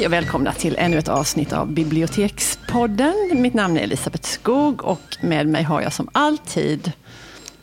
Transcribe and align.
Hej 0.00 0.06
och 0.06 0.12
välkomna 0.12 0.52
till 0.52 0.76
ännu 0.78 0.98
ett 0.98 1.08
avsnitt 1.08 1.52
av 1.52 1.72
Bibliotekspodden. 1.72 3.14
Mitt 3.32 3.54
namn 3.54 3.76
är 3.76 3.80
Elisabeth 3.82 4.28
Skog 4.28 4.84
och 4.84 5.16
med 5.20 5.46
mig 5.46 5.62
har 5.62 5.80
jag 5.82 5.92
som 5.92 6.08
alltid 6.12 6.92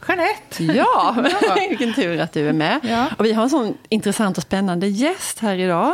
Jeanette! 0.07 0.63
Ja, 0.63 1.15
vilken 1.69 1.93
tur 1.93 2.19
att 2.19 2.33
du 2.33 2.49
är 2.49 2.53
med. 2.53 2.79
Ja. 2.83 3.07
Och 3.17 3.25
vi 3.25 3.33
har 3.33 3.43
en 3.43 3.49
sån 3.49 3.77
intressant 3.89 4.37
och 4.37 4.43
spännande 4.43 4.87
gäst 4.87 5.39
här 5.39 5.55
idag. 5.55 5.93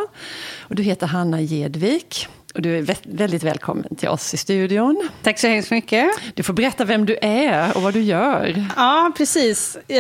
Och 0.62 0.76
du 0.76 0.84
heter 0.84 1.08
Hanna 1.08 1.42
Gedvik. 1.42 2.28
Och 2.56 2.62
du 2.62 2.78
är 2.78 2.82
vä- 2.82 2.98
väldigt 3.04 3.44
välkommen 3.44 3.96
till 3.96 4.10
oss 4.10 4.34
i 4.34 4.38
studion. 4.38 5.10
Tack 5.24 5.40
så 5.40 5.48
hemskt 5.48 5.72
mycket. 5.72 6.08
Du 6.34 6.44
får 6.44 6.54
berätta 6.54 6.86
vem 6.86 7.06
du 7.06 7.18
är 7.22 7.76
och 7.78 7.82
vad 7.82 7.94
du 7.94 8.02
gör. 8.02 8.66
Ja, 8.76 9.12
precis. 9.18 9.78
Eh, 9.88 9.98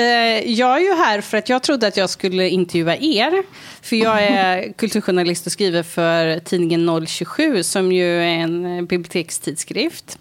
Jag 0.51 0.75
är 0.77 0.79
ju 0.79 0.93
här 0.93 1.21
för 1.21 1.37
att 1.37 1.49
jag 1.49 1.63
trodde 1.63 1.87
att 1.87 1.97
jag 1.97 2.09
skulle 2.09 2.49
intervjua 2.49 2.95
er. 2.97 3.43
För 3.81 3.95
jag 3.95 4.23
är 4.23 4.73
kulturjournalist 4.77 5.45
och 5.45 5.51
skriver 5.51 5.83
för 5.83 6.39
tidningen 6.39 7.05
027 7.07 7.63
som 7.63 7.91
ju 7.91 8.17
är 8.23 8.27
en 8.27 8.85
bibliotekstidskrift. 8.85 10.17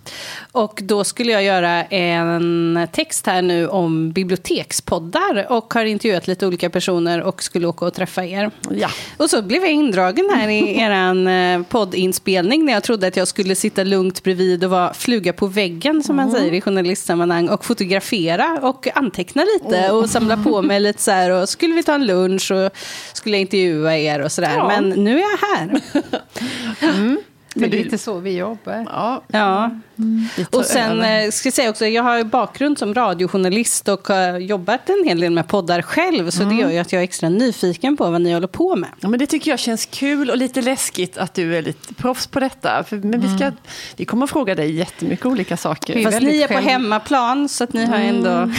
Och 0.53 0.81
då 0.83 1.05
skulle 1.05 1.33
jag 1.33 1.43
göra 1.45 1.85
en 1.85 2.89
text 2.93 3.27
här 3.27 3.43
nu 3.43 3.69
om 3.69 4.13
bibliotekspoddar 4.13 5.47
och 5.53 5.75
har 5.75 5.85
intervjuat 5.85 6.27
lite 6.27 6.47
olika 6.47 6.71
personer 6.71 7.21
och 7.23 7.43
skulle 7.43 7.67
åka 7.67 7.87
och 7.87 7.95
träffa 7.95 8.25
er. 8.25 8.51
Ja. 8.71 8.89
Och 9.17 9.31
så 9.31 9.43
blev 9.43 9.63
jag 9.63 9.73
indragen 9.73 10.31
här 10.35 10.49
i 10.49 10.77
er 10.81 10.91
eh, 11.59 11.63
poddinspelning 12.23 12.65
när 12.65 12.73
jag 12.73 12.83
trodde 12.83 13.07
att 13.07 13.17
jag 13.17 13.29
skulle 13.29 13.55
sitta 13.55 13.85
lugnt 13.85 14.23
bredvid 14.23 14.65
och 14.65 14.71
vara 14.71 14.95
fluga 14.95 15.33
på 15.33 15.47
väggen 15.47 16.03
som 16.03 16.17
man 16.17 16.31
säger 16.31 16.53
i 16.53 16.61
journalistsammanhang 16.61 17.49
och 17.49 17.65
fotografera 17.65 18.59
och 18.63 18.89
anteckna 18.97 19.45
lite 19.45 19.91
och 19.91 20.11
samla 20.11 20.37
på 20.37 20.63
mig 20.63 20.81
lite 20.81 21.03
så 21.03 21.11
här 21.11 21.31
och 21.31 21.49
skulle 21.49 21.75
vi 21.75 21.83
ta 21.83 21.95
en 21.95 22.07
lunch 22.07 22.53
och 22.53 22.71
skulle 23.13 23.37
jag 23.37 23.41
intervjua 23.41 23.97
er 23.97 24.23
och 24.23 24.33
sådär. 24.33 24.55
Ja. 24.57 24.69
Men 24.69 24.89
nu 24.89 25.19
är 25.19 25.21
jag 25.21 25.39
här. 25.49 25.81
Det 27.55 27.65
är 27.65 27.71
lite 27.85 27.99
så 27.99 28.19
vi 28.19 28.37
jobbar. 28.37 28.87
Ja, 28.91 29.23
Ja. 29.29 29.71
tar 30.51 30.59
Och 30.59 30.65
sen 30.65 30.91
över. 31.01 31.25
eh, 31.25 31.31
ska 31.31 31.47
jag 31.47 31.55
säga 31.55 31.71
också, 31.71 31.87
jag 31.87 32.03
har 32.03 32.17
ju 32.19 32.25
bakgrund 32.25 32.79
som 32.79 32.95
radiojournalist 32.95 33.89
och 33.89 34.09
har 34.09 34.39
jobbat 34.39 34.89
en 34.89 35.05
hel 35.09 35.21
del 35.21 35.33
med 35.33 35.49
poddar 35.49 35.83
själv. 35.83 36.31
Så 36.31 36.45
det 36.45 36.55
gör 36.55 36.71
ju 36.71 36.79
att 36.79 36.93
jag 36.93 37.01
är 37.01 37.05
extra 37.05 37.29
nyfiken 37.29 37.97
på 37.97 38.11
vad 38.11 38.21
ni 38.21 38.33
håller 38.33 38.47
på 38.47 38.77
med. 38.77 38.89
Ja, 39.01 39.09
men 39.09 39.19
det 39.19 39.27
tycker 39.27 39.51
jag 39.51 39.59
känns 39.61 39.87
kul 39.87 40.31
och 40.31 40.37
lite 40.37 40.63
läskigt 40.63 41.19
att 41.19 41.35
du 41.35 41.57
är 41.57 41.63
lite 41.63 41.95
proffs 41.95 42.27
på 42.27 42.41
detta. 42.41 42.85
För, 42.89 42.97
men 42.97 43.21
vi, 43.21 43.37
ska, 43.39 43.53
vi 43.97 44.05
kommer 44.05 44.25
att 44.25 44.31
fråga 44.31 44.55
dig 44.55 44.73
jättemycket 44.73 45.27
olika 45.27 45.57
saker. 45.57 45.97
är 45.97 46.03
Fast 46.05 46.21
ni 46.23 46.43
är 46.43 46.49
på 46.49 46.55
själv- 46.55 46.67
hemmaplan 46.67 47.49
så 47.49 47.65
att 47.65 47.73
ni 47.73 47.85
har 47.87 47.97
ändå 47.97 48.51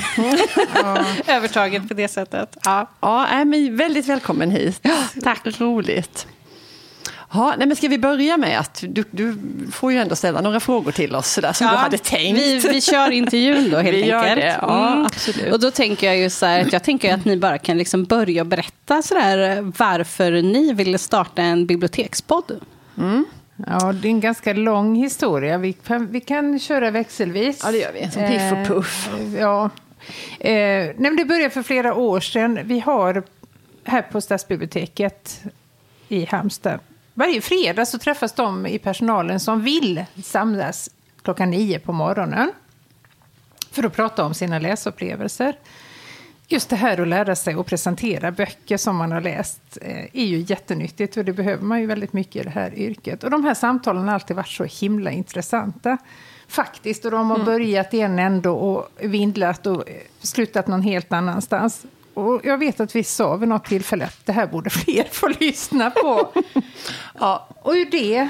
Ja. 0.83 1.05
övertaget 1.27 1.87
på 1.87 1.93
det 1.93 2.07
sättet. 2.07 2.57
Ja. 2.65 2.89
Ja, 2.99 3.45
men 3.45 3.77
väldigt 3.77 4.05
välkommen 4.07 4.51
hit. 4.51 4.81
tack. 5.23 5.39
Roligt. 5.59 6.27
Ja, 7.33 7.53
nej, 7.57 7.67
men 7.67 7.75
ska 7.77 7.87
vi 7.87 7.97
börja 7.97 8.37
med 8.37 8.59
att 8.59 8.83
du, 8.87 9.03
du 9.11 9.37
får 9.71 9.91
ju 9.91 9.97
ändå 9.97 10.15
ställa 10.15 10.41
några 10.41 10.59
frågor 10.59 10.91
till 10.91 11.15
oss 11.15 11.31
sådär, 11.31 11.53
som 11.53 11.67
du 11.67 11.73
hade 11.73 11.97
tänkt. 11.97 12.39
Vi, 12.39 12.59
vi 12.59 12.81
kör 12.81 13.11
intervjun 13.11 13.69
då 13.69 13.77
helt 13.79 13.97
Vi 13.97 14.05
gör 14.05 14.19
enkelt. 14.19 14.41
det, 14.41 14.57
ja, 14.61 15.05
absolut. 15.05 15.53
Och 15.53 15.59
då 15.59 15.71
tänker 15.71 16.07
jag 16.07 16.17
ju 16.17 16.29
så 16.29 16.45
här 16.45 16.61
att 16.61 16.73
jag 16.73 16.83
tänker 16.83 17.13
att 17.13 17.25
ni 17.25 17.37
bara 17.37 17.57
kan 17.57 17.77
liksom 17.77 18.03
börja 18.03 18.45
berätta 18.45 19.01
så 19.01 19.15
där 19.15 19.61
varför 19.77 20.31
ni 20.31 20.73
ville 20.73 20.97
starta 20.97 21.41
en 21.41 21.65
bibliotekspodd. 21.65 22.59
ja, 23.67 23.93
det 23.93 24.07
är 24.07 24.09
en 24.09 24.19
ganska 24.19 24.53
lång 24.53 24.95
historia. 24.95 25.57
Vi 25.57 25.73
kan, 25.73 26.07
vi 26.11 26.21
kan 26.21 26.59
köra 26.59 26.91
växelvis. 26.91 27.61
Ja, 27.63 27.71
det 27.71 27.77
gör 27.77 27.91
vi. 27.93 28.11
Som 28.11 28.21
piff 28.27 28.51
och 28.51 28.75
puff. 28.75 29.09
Eh, 29.19 29.39
ja. 29.39 29.69
Eh, 30.39 30.51
nej, 30.51 30.95
men 30.97 31.15
det 31.15 31.25
började 31.25 31.49
för 31.49 31.63
flera 31.63 31.93
år 31.93 32.19
sedan. 32.19 32.59
Vi 32.63 32.79
har 32.79 33.23
här 33.83 34.01
på 34.01 34.21
Stadsbiblioteket 34.21 35.41
i 36.07 36.25
Halmstad. 36.25 36.79
Varje 37.13 37.41
fredag 37.41 37.85
så 37.85 37.97
träffas 37.97 38.33
de 38.33 38.67
i 38.67 38.79
personalen 38.79 39.39
som 39.39 39.61
vill 39.61 40.05
samlas 40.23 40.89
klockan 41.21 41.51
nio 41.51 41.79
på 41.79 41.93
morgonen 41.93 42.51
för 43.71 43.83
att 43.83 43.95
prata 43.95 44.25
om 44.25 44.33
sina 44.33 44.59
läsupplevelser. 44.59 45.55
Just 46.47 46.69
det 46.69 46.75
här 46.75 47.01
att 47.01 47.07
lära 47.07 47.35
sig 47.35 47.53
att 47.53 47.65
presentera 47.65 48.31
böcker 48.31 48.77
som 48.77 48.95
man 48.95 49.11
har 49.11 49.21
läst 49.21 49.77
eh, 49.81 50.03
är 50.13 50.25
ju 50.25 50.39
jättenyttigt 50.39 51.17
och 51.17 51.25
det 51.25 51.33
behöver 51.33 51.63
man 51.63 51.81
ju 51.81 51.85
väldigt 51.85 52.13
mycket 52.13 52.35
i 52.35 52.43
det 52.43 52.49
här 52.49 52.73
yrket. 52.75 53.23
Och 53.23 53.29
de 53.29 53.43
här 53.43 53.53
samtalen 53.53 54.07
har 54.07 54.13
alltid 54.13 54.35
varit 54.35 54.47
så 54.47 54.63
himla 54.63 55.11
intressanta. 55.11 55.97
Faktiskt, 56.47 57.05
och 57.05 57.11
de 57.11 57.29
har 57.29 57.39
börjat 57.39 57.93
i 57.93 57.99
en 57.99 58.19
ände 58.19 58.49
och 58.49 58.89
vindlat 58.99 59.67
och 59.67 59.89
eh, 59.89 59.95
slutat 60.21 60.67
någon 60.67 60.81
helt 60.81 61.13
annanstans. 61.13 61.85
Och 62.13 62.41
jag 62.43 62.57
vet 62.57 62.79
att 62.79 62.95
vi 62.95 63.03
sa 63.03 63.35
vid 63.35 63.49
något 63.49 63.65
tillfälle 63.65 64.05
att 64.05 64.25
det 64.25 64.31
här 64.31 64.47
borde 64.47 64.69
fler 64.85 65.03
få 65.11 65.27
lyssna 65.39 65.89
på. 65.91 66.31
Ja, 67.19 67.47
Och 67.61 67.73
ur 67.73 67.85
det 67.91 68.27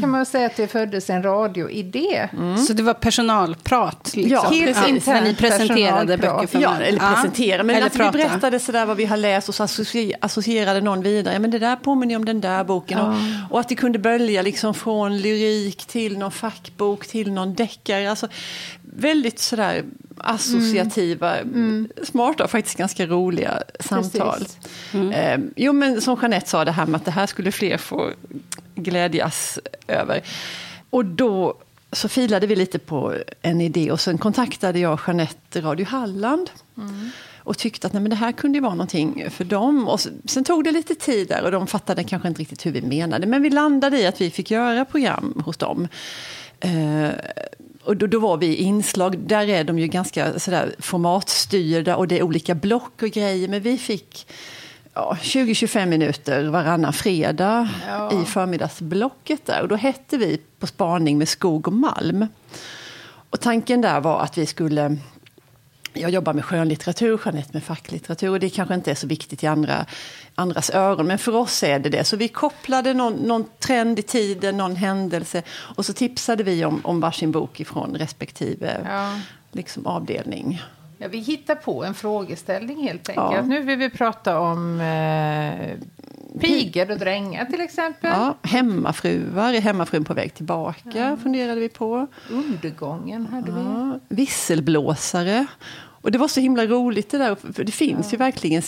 kan 0.00 0.10
man 0.10 0.26
säga 0.26 0.46
att 0.46 0.56
det 0.56 0.68
föddes 0.68 1.10
en 1.10 1.22
radioidé. 1.22 2.28
Så 2.66 2.72
det 2.72 2.82
var 2.82 2.94
personalprat? 2.94 4.10
Liksom. 4.16 4.32
Ja, 4.32 4.40
Helt 4.50 4.66
precis. 4.76 4.88
internt 4.88 5.06
När 5.06 5.22
ni 5.22 5.34
presenterade 5.34 6.18
böcker 6.18 6.46
för 6.46 6.60
Ja, 6.60 6.74
mig. 6.74 6.88
eller 6.88 6.98
Ja. 7.02 7.12
presentera. 7.14 7.62
Men 7.62 7.76
Eller 7.76 7.84
alltså, 7.86 8.02
vi 8.04 8.10
berättade 8.10 8.58
sådär 8.60 8.86
vad 8.86 8.96
vi 8.96 9.04
har 9.04 9.16
läst 9.16 9.48
och 9.48 9.54
så 9.54 9.64
associ- 9.64 10.12
associerade 10.20 10.80
någon 10.80 11.02
vidare. 11.02 11.34
Ja, 11.34 11.40
men 11.40 11.50
det 11.50 11.58
där 11.58 11.76
påminner 11.76 12.16
om 12.16 12.24
den 12.24 12.40
där 12.40 12.64
boken. 12.64 12.98
Och, 13.00 13.14
och 13.50 13.60
att 13.60 13.68
det 13.68 13.74
kunde 13.74 13.98
bölja 13.98 14.42
liksom 14.42 14.74
från 14.74 15.18
lyrik 15.18 15.86
till 15.86 16.18
någon 16.18 16.30
fackbok 16.32 17.06
till 17.06 17.32
någon 17.32 17.54
deckare. 17.54 18.10
Alltså, 18.10 18.28
väldigt 18.96 19.38
sådär 19.38 19.84
associativa, 20.18 21.36
smarta 22.02 22.44
och 22.44 22.50
faktiskt 22.50 22.78
ganska 22.78 23.06
roliga 23.06 23.62
samtal. 23.80 24.44
Eh, 25.12 25.38
jo, 25.56 25.72
men 25.72 26.00
som 26.00 26.18
Jeanette 26.22 26.50
sa, 26.50 26.64
det 26.64 26.72
här 26.72 26.86
med 26.86 26.98
att 26.98 27.04
det 27.04 27.10
här 27.10 27.26
skulle 27.26 27.52
fler 27.52 27.76
få 27.76 28.10
glädjas 28.74 29.58
över. 29.88 30.22
Och 30.90 31.04
då 31.04 31.54
så 31.92 32.08
filade 32.08 32.46
vi 32.46 32.56
lite 32.56 32.78
på 32.78 33.14
en 33.42 33.60
idé 33.60 33.90
och 33.90 34.00
sen 34.00 34.18
kontaktade 34.18 34.78
jag 34.78 35.00
Jeanette 35.06 35.60
Radio 35.60 35.86
Halland. 35.86 36.50
Och 37.36 37.58
tyckte 37.58 37.86
att 37.86 37.92
nej, 37.92 38.02
men 38.02 38.10
det 38.10 38.16
här 38.16 38.32
kunde 38.32 38.58
ju 38.58 38.62
vara 38.62 38.74
någonting 38.74 39.30
för 39.30 39.44
dem. 39.44 39.88
Och 39.88 40.00
sen, 40.00 40.22
sen 40.24 40.44
tog 40.44 40.64
det 40.64 40.72
lite 40.72 40.94
tid 40.94 41.28
där 41.28 41.44
och 41.44 41.50
de 41.50 41.66
fattade 41.66 42.04
kanske 42.04 42.28
inte 42.28 42.40
riktigt 42.40 42.66
hur 42.66 42.70
vi 42.70 42.82
menade. 42.82 43.26
Men 43.26 43.42
vi 43.42 43.50
landade 43.50 44.00
i 44.00 44.06
att 44.06 44.20
vi 44.20 44.30
fick 44.30 44.50
göra 44.50 44.84
program 44.84 45.42
hos 45.44 45.56
dem. 45.56 45.88
Eh, 46.60 47.08
och 47.86 47.96
då, 47.96 48.06
då 48.06 48.18
var 48.18 48.36
vi 48.36 48.46
i 48.46 48.62
inslag, 48.62 49.18
där 49.18 49.48
är 49.48 49.64
de 49.64 49.78
ju 49.78 49.86
ganska 49.86 50.38
sådär 50.38 50.74
formatstyrda 50.78 51.96
och 51.96 52.08
det 52.08 52.18
är 52.18 52.22
olika 52.22 52.54
block 52.54 53.02
och 53.02 53.08
grejer. 53.08 53.48
Men 53.48 53.60
vi 53.60 53.78
fick 53.78 54.26
ja, 54.94 55.16
20-25 55.22 55.86
minuter 55.86 56.44
varannan 56.44 56.92
fredag 56.92 57.68
Ja. 57.86 58.22
i 58.22 58.24
förmiddagsblocket 58.24 59.46
där. 59.46 59.62
Och 59.62 59.68
då 59.68 59.76
hette 59.76 60.16
vi 60.16 60.40
På 60.58 60.66
spaning 60.66 61.18
med 61.18 61.28
skog 61.28 61.66
och 61.66 61.72
malm. 61.72 62.26
Och 63.30 63.40
tanken 63.40 63.80
där 63.80 64.00
var 64.00 64.20
att 64.20 64.38
vi 64.38 64.46
skulle 64.46 64.96
jag 65.96 66.10
jobbar 66.10 66.32
med 66.32 66.44
skönlitteratur, 66.44 67.20
Jeanette 67.24 67.50
med 67.52 67.62
facklitteratur 67.64 68.30
och 68.30 68.40
det 68.40 68.50
kanske 68.50 68.74
inte 68.74 68.90
är 68.90 68.94
så 68.94 69.06
viktigt 69.06 69.42
i 69.42 69.46
andra, 69.46 69.86
andras 70.34 70.70
öron, 70.70 71.06
men 71.06 71.18
för 71.18 71.34
oss 71.34 71.62
är 71.62 71.78
det 71.78 71.88
det. 71.88 72.04
Så 72.04 72.16
vi 72.16 72.28
kopplade 72.28 72.94
någon, 72.94 73.12
någon 73.14 73.44
trend 73.58 73.98
i 73.98 74.02
tiden, 74.02 74.56
någon 74.56 74.76
händelse 74.76 75.42
och 75.50 75.86
så 75.86 75.92
tipsade 75.92 76.42
vi 76.42 76.64
om, 76.64 76.80
om 76.84 77.00
varsin 77.00 77.32
bok 77.32 77.60
ifrån 77.60 77.94
respektive 77.96 78.80
Ja. 78.84 79.20
liksom, 79.52 79.86
avdelning. 79.86 80.62
Ja, 80.98 81.08
vi 81.08 81.18
hittar 81.18 81.54
på 81.54 81.84
en 81.84 81.94
frågeställning 81.94 82.82
helt 82.88 83.08
enkelt. 83.08 83.36
Ja. 83.36 83.42
Nu 83.42 83.62
vill 83.62 83.78
vi 83.78 83.90
prata 83.90 84.40
om 84.40 84.80
eh, 84.80 86.40
pigor 86.40 86.90
och 86.90 86.98
drängar 86.98 87.44
till 87.44 87.60
exempel. 87.60 88.10
Ja, 88.10 88.36
hemmafruar, 88.42 89.52
är 89.54 89.60
hemmafrun 89.60 90.04
på 90.04 90.14
väg 90.14 90.34
tillbaka, 90.34 91.18
funderade 91.22 91.60
vi 91.60 91.68
på. 91.68 92.06
Undergången 92.30 93.26
hade 93.26 93.52
vi. 93.52 93.60
Ja, 93.60 93.98
visselblåsare. 94.08 95.46
Och 96.06 96.12
det 96.12 96.18
var 96.18 96.28
så 96.28 96.40
himla 96.40 96.66
roligt 96.66 97.10
det 97.10 97.18
där, 97.18 97.34
för 97.52 97.64
det 97.64 97.72
finns 97.72 98.12
ju 98.12 98.16
verkligen, 98.16 98.62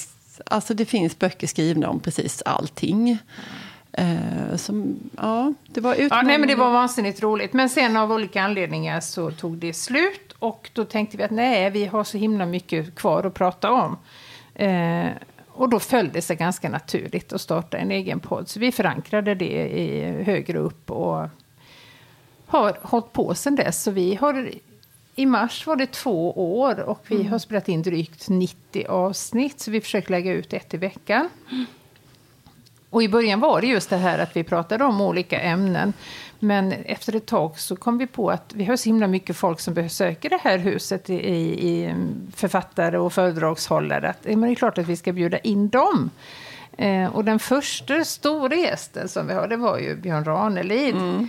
alltså 0.47 0.75
det 0.75 0.85
finns 0.85 1.19
böcker 1.19 1.47
skrivna 1.47 1.89
om 1.89 2.01
precis 2.01 2.43
allting. 2.47 3.19
Eh, 3.93 4.57
som, 4.57 4.97
ja, 5.17 5.55
det 5.67 5.81
var 5.81 5.95
Ja, 5.95 6.23
nej, 6.23 6.39
men 6.39 6.49
det 6.49 6.55
var 6.55 6.71
vansinnigt 6.71 7.23
roligt. 7.23 7.53
Men 7.53 7.69
sen 7.69 7.97
av 7.97 8.13
olika 8.13 8.43
anledningar 8.43 9.01
så 9.01 9.31
tog 9.31 9.57
det 9.57 9.73
slut. 9.73 10.35
Och 10.39 10.71
då 10.73 10.85
tänkte 10.85 11.17
vi 11.17 11.23
att 11.23 11.31
nej, 11.31 11.71
vi 11.71 11.87
har 11.87 12.05
så 12.05 12.19
himla 12.19 12.47
mycket 12.47 12.95
kvar 12.95 13.25
att 13.25 13.35
prata 13.35 13.71
om. 13.71 13.97
Eh, 14.55 15.09
och 15.49 15.69
då 15.69 15.81
föll 15.81 16.11
det 16.13 16.23
sig 16.23 16.37
ganska 16.37 16.69
naturligt 16.69 17.33
att 17.33 17.41
starta 17.41 17.77
en 17.77 17.91
egen 17.91 18.21
podd. 18.21 18.49
Så 18.49 18.61
vi 18.61 18.73
förankrade 18.73 19.35
det 19.35 19.79
i, 19.79 20.23
högre 20.23 20.59
upp 20.59 20.91
och 20.91 21.29
har 22.47 22.79
hållit 22.83 23.13
på 23.13 23.35
sedan 23.35 23.57
dess. 23.57 23.83
Så 23.83 23.91
vi 23.91 24.15
har, 24.15 24.51
I 25.19 25.27
mars 25.27 25.67
var 25.67 25.77
det 25.77 25.87
två 25.87 26.33
år 26.61 26.81
och 26.81 27.05
vi 27.07 27.23
har 27.23 27.39
spelat 27.39 27.69
in 27.69 27.83
drygt 27.83 28.29
90 28.29 28.87
avsnitt. 28.89 29.61
Så 29.61 29.71
vi 29.71 29.81
försöker 29.81 30.11
lägga 30.11 30.33
ut 30.33 30.53
ett 30.53 30.75
i 30.75 30.77
veckan. 30.77 31.29
Och 32.91 33.03
i 33.03 33.09
början 33.09 33.41
var 33.41 33.61
det 33.61 33.67
just 33.67 33.91
det 33.91 33.97
här 33.97 34.19
att 34.19 34.37
vi 34.37 34.45
pratade 34.45 34.85
om 34.85 35.01
olika 35.01 35.41
ämnen. 35.41 35.93
Men 36.39 36.73
efter 36.73 37.17
ett 37.17 37.27
tag 37.27 37.59
så 37.59 37.77
kom 37.77 37.99
vi 37.99 38.07
på 38.07 38.31
att 38.31 38.53
vi 38.55 38.65
har 38.65 38.77
så 38.77 38.89
himla 38.89 39.07
mycket 39.07 39.37
folk 39.37 39.61
som 39.61 39.75
besöker 39.75 40.31
det 40.31 40.41
här 40.43 40.59
huset 40.59 41.11
i, 41.11 41.15
i 41.15 41.95
författare 42.35 42.99
och 42.99 43.13
föredragshållare. 43.13 44.09
Att, 44.09 44.25
men 44.25 44.41
det 44.41 44.51
är 44.51 44.55
klart 44.55 44.79
att 44.79 44.87
vi 44.87 44.97
ska 44.97 45.13
bjuda 45.13 45.39
in 45.39 45.69
dem. 45.69 46.11
Eh, 46.77 47.17
och 47.17 47.25
den 47.25 47.39
första 47.39 48.05
stora 48.05 48.55
gästen 48.55 49.09
som 49.09 49.27
vi 49.27 49.35
har, 49.35 49.49
det 49.49 49.57
var 49.57 49.79
ju 49.79 49.97
Björn 49.97 50.25
Ranelid. 50.25 50.95
Mm. 50.95 51.29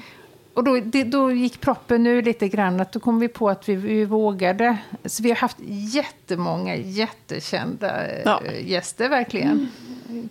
Och 0.59 0.65
då, 0.65 0.79
det, 0.79 1.03
då 1.03 1.31
gick 1.31 1.61
proppen 1.61 2.03
nu 2.03 2.21
lite 2.21 2.47
grann, 2.47 2.79
att 2.79 2.91
då 2.91 2.99
kom 2.99 3.19
vi 3.19 3.27
på 3.27 3.49
att 3.49 3.69
vi, 3.69 3.75
vi 3.75 4.05
vågade. 4.05 4.77
Så 5.05 5.23
vi 5.23 5.29
har 5.29 5.35
haft 5.35 5.57
jättemånga 5.67 6.75
jättekända 6.75 8.07
eh, 8.07 8.21
Ja. 8.25 8.41
gäster 8.61 9.09
verkligen. 9.09 9.67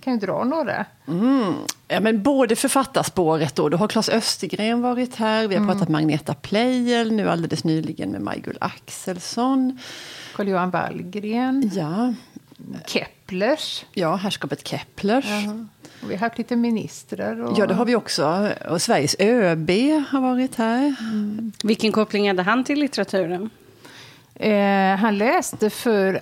Kan 0.04 0.12
ju 0.12 0.18
dra 0.18 0.44
några. 0.44 0.84
Ja, 1.88 2.00
men 2.00 2.22
både 2.22 2.56
författarspåret 2.56 3.54
då, 3.54 3.68
då 3.68 3.76
har 3.76 3.88
Claes 3.88 4.08
Östergren 4.08 4.82
varit 4.82 5.14
här, 5.14 5.48
vi 5.48 5.56
har 5.56 5.66
pratat 5.66 5.88
med 5.88 5.98
Agneta 5.98 6.34
Pleijel, 6.34 7.12
nu 7.12 7.30
alldeles 7.30 7.64
nyligen 7.64 8.10
med 8.10 8.20
Maj-Gull 8.20 8.58
Axelsson. 8.60 9.78
Carl-Johan 10.36 10.70
Wallgren, 10.70 11.70
Ja, 11.74 12.14
Keplers. 12.86 13.84
ja 13.92 14.16
Herrskapet 14.16 14.68
Keplers. 14.68 15.24
Och 16.02 16.10
vi 16.10 16.14
har 16.14 16.20
haft 16.20 16.38
lite 16.38 16.56
ministrar. 16.56 17.42
Och... 17.42 17.58
Ja, 17.58 17.66
det 17.66 17.74
har 17.74 17.84
vi 17.84 17.94
också. 17.94 18.52
Och 18.70 18.82
Sveriges 18.82 19.16
ÖB 19.18 19.70
har 20.10 20.20
varit 20.20 20.54
här. 20.54 20.94
Vilken 21.62 21.92
koppling 21.92 22.28
hade 22.28 22.42
han 22.42 22.64
till 22.64 22.80
litteraturen? 22.80 23.50
Eh, 24.34 24.96
han 24.96 25.18
läste 25.18 25.70
för... 25.70 26.20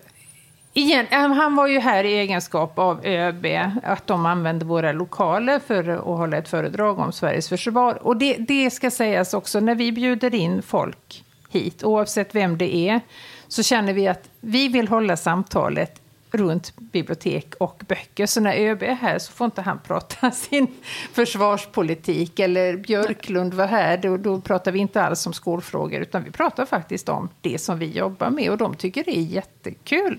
Igen, 0.72 1.06
eh, 1.10 1.18
han 1.18 1.56
var 1.56 1.66
ju 1.66 1.78
här 1.78 2.04
i 2.04 2.18
egenskap 2.18 2.78
av 2.78 3.06
ÖB, 3.06 3.46
att 3.82 4.06
de 4.06 4.26
använde 4.26 4.64
våra 4.64 4.92
lokaler 4.92 5.58
för 5.58 5.88
att 5.88 6.00
hålla 6.00 6.36
ett 6.36 6.48
föredrag 6.48 6.98
om 6.98 7.12
Sveriges 7.12 7.48
försvar. 7.48 8.06
Och 8.06 8.16
det, 8.16 8.36
det 8.38 8.70
ska 8.70 8.90
sägas 8.90 9.34
också, 9.34 9.60
när 9.60 9.74
vi 9.74 9.92
bjuder 9.92 10.34
in 10.34 10.62
folk 10.62 11.24
hit, 11.50 11.84
oavsett 11.84 12.34
vem 12.34 12.58
det 12.58 12.76
är, 12.76 13.00
så 13.48 13.62
känner 13.62 13.92
vi 13.92 14.08
att 14.08 14.28
vi 14.40 14.68
vill 14.68 14.88
hålla 14.88 15.16
samtalet 15.16 16.00
runt 16.36 16.76
bibliotek 16.76 17.54
och 17.54 17.82
böcker. 17.88 18.26
Så 18.26 18.40
när 18.40 18.56
ÖB 18.56 18.82
är 18.82 18.94
här 18.94 19.18
så 19.18 19.32
får 19.32 19.44
inte 19.44 19.62
han 19.62 19.78
prata 19.86 20.30
sin 20.32 20.66
försvarspolitik. 21.12 22.38
Eller 22.38 22.76
Björklund 22.76 23.54
var 23.54 23.66
här, 23.66 23.96
då, 23.96 24.16
då 24.16 24.40
pratar 24.40 24.72
vi 24.72 24.78
inte 24.78 25.02
alls 25.02 25.26
om 25.26 25.32
skolfrågor 25.32 26.00
utan 26.00 26.24
vi 26.24 26.30
pratar 26.30 26.66
faktiskt 26.66 27.08
om 27.08 27.28
det 27.40 27.58
som 27.58 27.78
vi 27.78 27.90
jobbar 27.90 28.30
med. 28.30 28.50
Och 28.50 28.58
de 28.58 28.74
tycker 28.74 29.04
det 29.04 29.18
är 29.18 29.22
jättekul, 29.22 30.18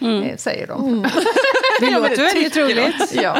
eh, 0.00 0.36
säger 0.36 0.66
de. 0.66 1.06
Det 1.80 1.90
låter 1.90 2.34
väldigt 2.34 2.56
roligt. 2.56 3.12
ja. 3.22 3.36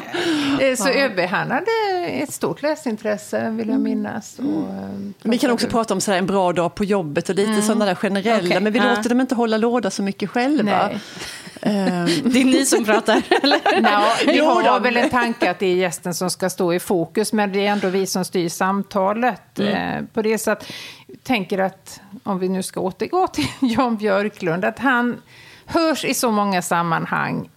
Eh, 0.60 0.76
Så 0.76 0.88
ÖB 0.88 1.18
han 1.20 1.50
hade 1.50 1.70
ett 2.08 2.32
stort 2.32 2.62
läsintresse, 2.62 3.50
vill 3.50 3.68
jag 3.68 3.80
minnas. 3.80 4.38
Och, 4.38 4.44
eh, 4.44 4.88
Vi 5.22 5.38
kan 5.38 5.50
också 5.50 5.66
pratade- 5.66 5.72
prata 5.84 5.94
om 5.94 6.00
sådär 6.00 6.18
en 6.18 6.26
bra 6.26 6.52
dag 6.52 6.74
på 6.74 6.84
jobbet 6.84 7.28
och 7.28 7.34
lite 7.34 7.62
sådana 7.62 7.84
där 7.84 7.94
generella, 7.94 8.46
Okej, 8.48 8.60
men 8.60 8.72
vi 8.72 8.78
låter 8.80 9.08
dem 9.08 9.20
inte 9.20 9.34
hålla 9.34 9.56
låda 9.56 9.90
så 9.90 10.02
mycket 10.02 10.30
själva. 10.30 10.90
Ehm, 11.62 12.06
Det 12.24 12.40
är 12.40 12.44
ni 12.44 12.66
som 12.66 12.84
pratar, 12.84 13.22
eller? 13.42 13.80
Nå, 13.80 14.04
vi 14.32 14.38
har 14.38 14.80
väl 14.80 14.96
en 14.96 15.10
tanke 15.10 15.50
att 15.50 15.58
det 15.58 15.66
är 15.66 15.74
gästen 15.74 16.14
som 16.14 16.30
ska 16.30 16.50
stå 16.50 16.72
i 16.74 16.80
fokus, 16.80 17.32
men 17.32 17.52
det 17.52 17.66
är 17.66 17.70
ändå 17.72 17.88
vi 17.88 18.06
som 18.06 18.24
styr 18.24 18.48
samtalet. 18.48 19.58
Eh, 19.58 20.02
på 20.14 20.22
det 20.22 20.38
så 20.38 20.50
att, 20.50 20.64
tänker 21.22 21.58
att, 21.58 22.00
om 22.22 22.38
vi 22.38 22.48
nu 22.48 22.62
ska 22.62 22.80
återgå 22.80 23.26
till 23.26 23.46
Jan 23.60 23.96
Björklund, 23.96 24.64
att 24.64 24.78
han 24.78 25.20
hörs 25.66 26.04
i 26.04 26.14
så 26.14 26.30
många 26.30 26.62
sammanhang 26.62 27.48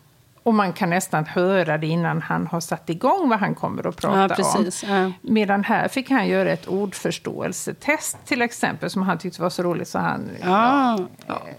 och 0.44 0.54
man 0.54 0.74
kan 0.74 0.90
nästan 0.90 1.26
höra 1.26 1.78
det 1.78 1.88
innan 1.88 2.22
han 2.22 2.48
har 2.48 2.60
satt 2.60 2.90
igång 2.90 3.30
vad 3.30 3.40
han 3.40 3.56
kommer 3.56 3.88
att 3.88 3.96
prata 3.98 4.36
Ja, 4.42 4.56
om. 4.58 4.70
Ja. 4.88 5.12
Medan 5.22 5.64
här 5.64 5.88
fick 5.88 6.10
han 6.10 6.28
göra 6.28 6.50
ett 6.52 6.68
ordförståelsetest 6.68 8.18
till 8.26 8.42
exempel, 8.42 8.90
som 8.90 9.02
han 9.02 9.18
tyckte 9.18 9.42
var 9.42 9.50
så 9.50 9.64
roligt 9.64 9.88
så 9.88 10.00
han... 10.00 10.30
Ja, 10.42 11.00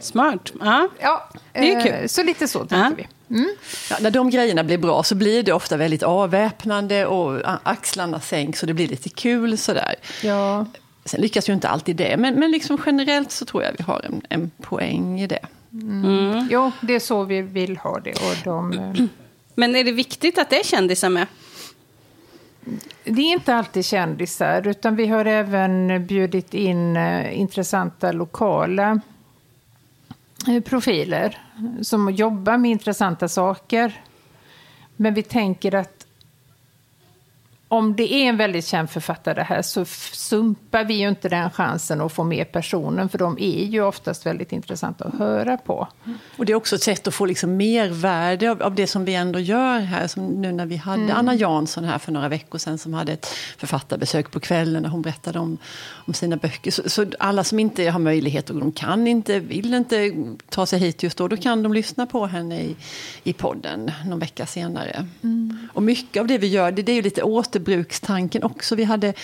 smart. 0.01 0.53
Ja. 0.61 0.89
Ja, 1.01 1.29
Det 1.53 1.73
är 1.73 1.77
eh, 1.77 1.83
kul. 2.01 2.09
Så 2.09 2.23
lite 2.23 2.49
så 2.49 2.59
tänker 2.59 2.77
Ja. 2.77 3.07
vi. 3.29 3.47
ja, 3.91 3.97
när 4.01 4.11
de 4.11 4.31
grejerna 4.31 4.65
blir 4.65 4.79
bra 4.79 5.03
så 5.03 5.15
blir 5.15 5.43
det 5.43 5.53
ofta 5.53 5.77
väldigt 5.77 6.03
avväpnande 6.03 7.07
och 7.07 7.41
axlarna 7.63 8.21
sänks 8.21 8.63
och 8.63 8.67
det 8.67 8.75
blir 8.75 8.89
lite 8.89 9.09
kul 9.09 9.59
sådär. 9.59 9.95
Ja. 10.23 10.67
Sen 11.05 11.21
lyckas 11.21 11.49
ju 11.49 11.53
inte 11.53 11.69
alltid 11.69 11.97
det, 11.97 12.17
men, 12.17 12.35
men 12.35 12.51
liksom 12.51 12.79
generellt 12.87 13.31
så 13.33 13.45
tror 13.45 13.63
jag 13.63 13.73
vi 13.79 13.85
har 13.85 14.01
en, 14.09 14.23
en 14.29 14.51
poäng 14.63 15.21
i 15.21 15.27
det. 15.27 15.39
Jo, 16.51 16.73
det 16.81 16.95
är 16.95 17.01
så 17.01 17.25
vi 17.25 17.43
vill 17.43 17.77
ha 17.77 18.01
det. 18.01 18.11
Och 18.11 18.37
de, 18.45 18.73
eh, 18.73 19.05
Men 19.55 19.77
är 19.77 19.85
det 19.85 19.93
viktigt 19.93 20.39
att 20.39 20.51
det 20.51 20.61
är 20.61 20.65
kändisar 20.65 21.09
med? 21.09 21.27
det 23.05 23.23
är 23.23 23.33
inte 23.33 23.55
alltid 23.55 23.85
kändisar, 23.85 24.67
utan 24.67 24.97
vi 24.97 25.07
har 25.07 25.25
även 25.25 26.07
bjudit 26.07 26.55
in 26.55 26.97
eh, 26.97 27.41
intressanta 27.41 28.13
lokala 28.13 29.01
eh, 30.49 30.63
profiler 30.63 31.39
som 31.83 32.11
jobbar 32.11 32.59
med 32.59 32.71
intressanta 32.71 33.29
saker. 33.29 34.03
Men 34.97 35.15
vi 35.15 35.23
tänker 35.23 35.75
att 35.75 36.02
om 37.73 37.97
det 37.97 38.13
är 38.13 38.29
en 38.29 38.37
väldigt 38.37 38.67
känd 38.67 38.91
författare 38.91 39.43
här 39.43 39.63
så 39.63 39.85
sumpar 39.85 40.85
vi 40.85 40.95
ju 40.95 41.09
inte 41.09 41.29
den 41.29 41.51
chansen 41.51 42.01
att 42.01 42.13
få 42.13 42.25
med 42.25 42.53
personen, 42.53 43.09
för 43.09 43.19
de 43.19 43.39
är 43.39 43.65
ju 43.65 43.83
oftast 43.83 44.27
väldigt 44.27 44.53
intressanta 44.53 45.05
att 45.05 45.15
höra 45.15 45.57
på. 45.57 45.89
Och 46.37 46.47
det 46.47 46.53
är 46.53 46.57
också 46.57 46.77
ett 46.77 46.83
sätt 46.83 47.07
att 47.07 47.15
få 47.15 47.27
liksom 47.27 47.57
mervärde 47.57 48.51
av, 48.51 48.63
av 48.63 48.75
det 48.75 48.87
som 48.87 49.05
vi 49.05 49.15
ändå 49.15 49.39
gör 49.39 49.79
här. 49.79 50.07
Som 50.07 50.27
nu 50.27 50.53
när 50.53 50.67
vi 50.67 50.77
hade 50.77 51.15
Anna 51.15 51.35
Jansson 51.35 51.85
här 51.85 51.99
för 51.99 52.13
några 52.13 52.29
veckor 52.29 52.59
sedan 52.59 52.79
som 52.79 52.95
hade 52.95 53.13
ett 53.13 53.27
författarbesök 53.59 54.31
på 54.31 54.41
kvällen 54.41 54.83
när 54.83 54.91
hon 54.91 55.03
berättade 55.03 55.39
om, 55.39 55.59
om 56.07 56.15
sina 56.15 56.37
böcker. 56.37 56.71
Så, 56.71 56.91
så 56.91 57.07
alla 57.19 57.45
som 57.45 57.59
inte 57.59 57.91
har 57.91 57.99
möjlighet 57.99 58.51
och 58.51 58.57
de 58.57 58.73
kan 58.73 59.07
inte, 59.07 59.39
vill 59.39 59.75
inte 59.75 60.13
ta 60.49 60.67
sig 60.67 60.79
hit 60.79 61.03
just 61.03 61.19
då, 61.19 61.29
då 61.29 61.37
kan 61.37 61.63
de 61.63 61.73
lyssna 61.73 62.07
på 62.07 62.27
henne 62.27 62.61
i, 62.61 62.77
i 63.23 63.33
podden 63.33 63.91
någon 64.07 64.19
vecka 64.19 64.47
senare. 64.47 65.07
Och 65.73 65.83
mycket 65.83 66.21
av 66.21 66.27
det 66.27 66.39
vi 66.39 66.47
gör, 66.47 66.73
det, 66.73 66.83
det 66.83 66.93
är 66.93 66.97
ju 66.97 67.03
lite 67.03 67.23
återbrukstanken 67.63 68.43
också. 68.43 68.75
Vi 68.75 68.85
hade 68.85 69.15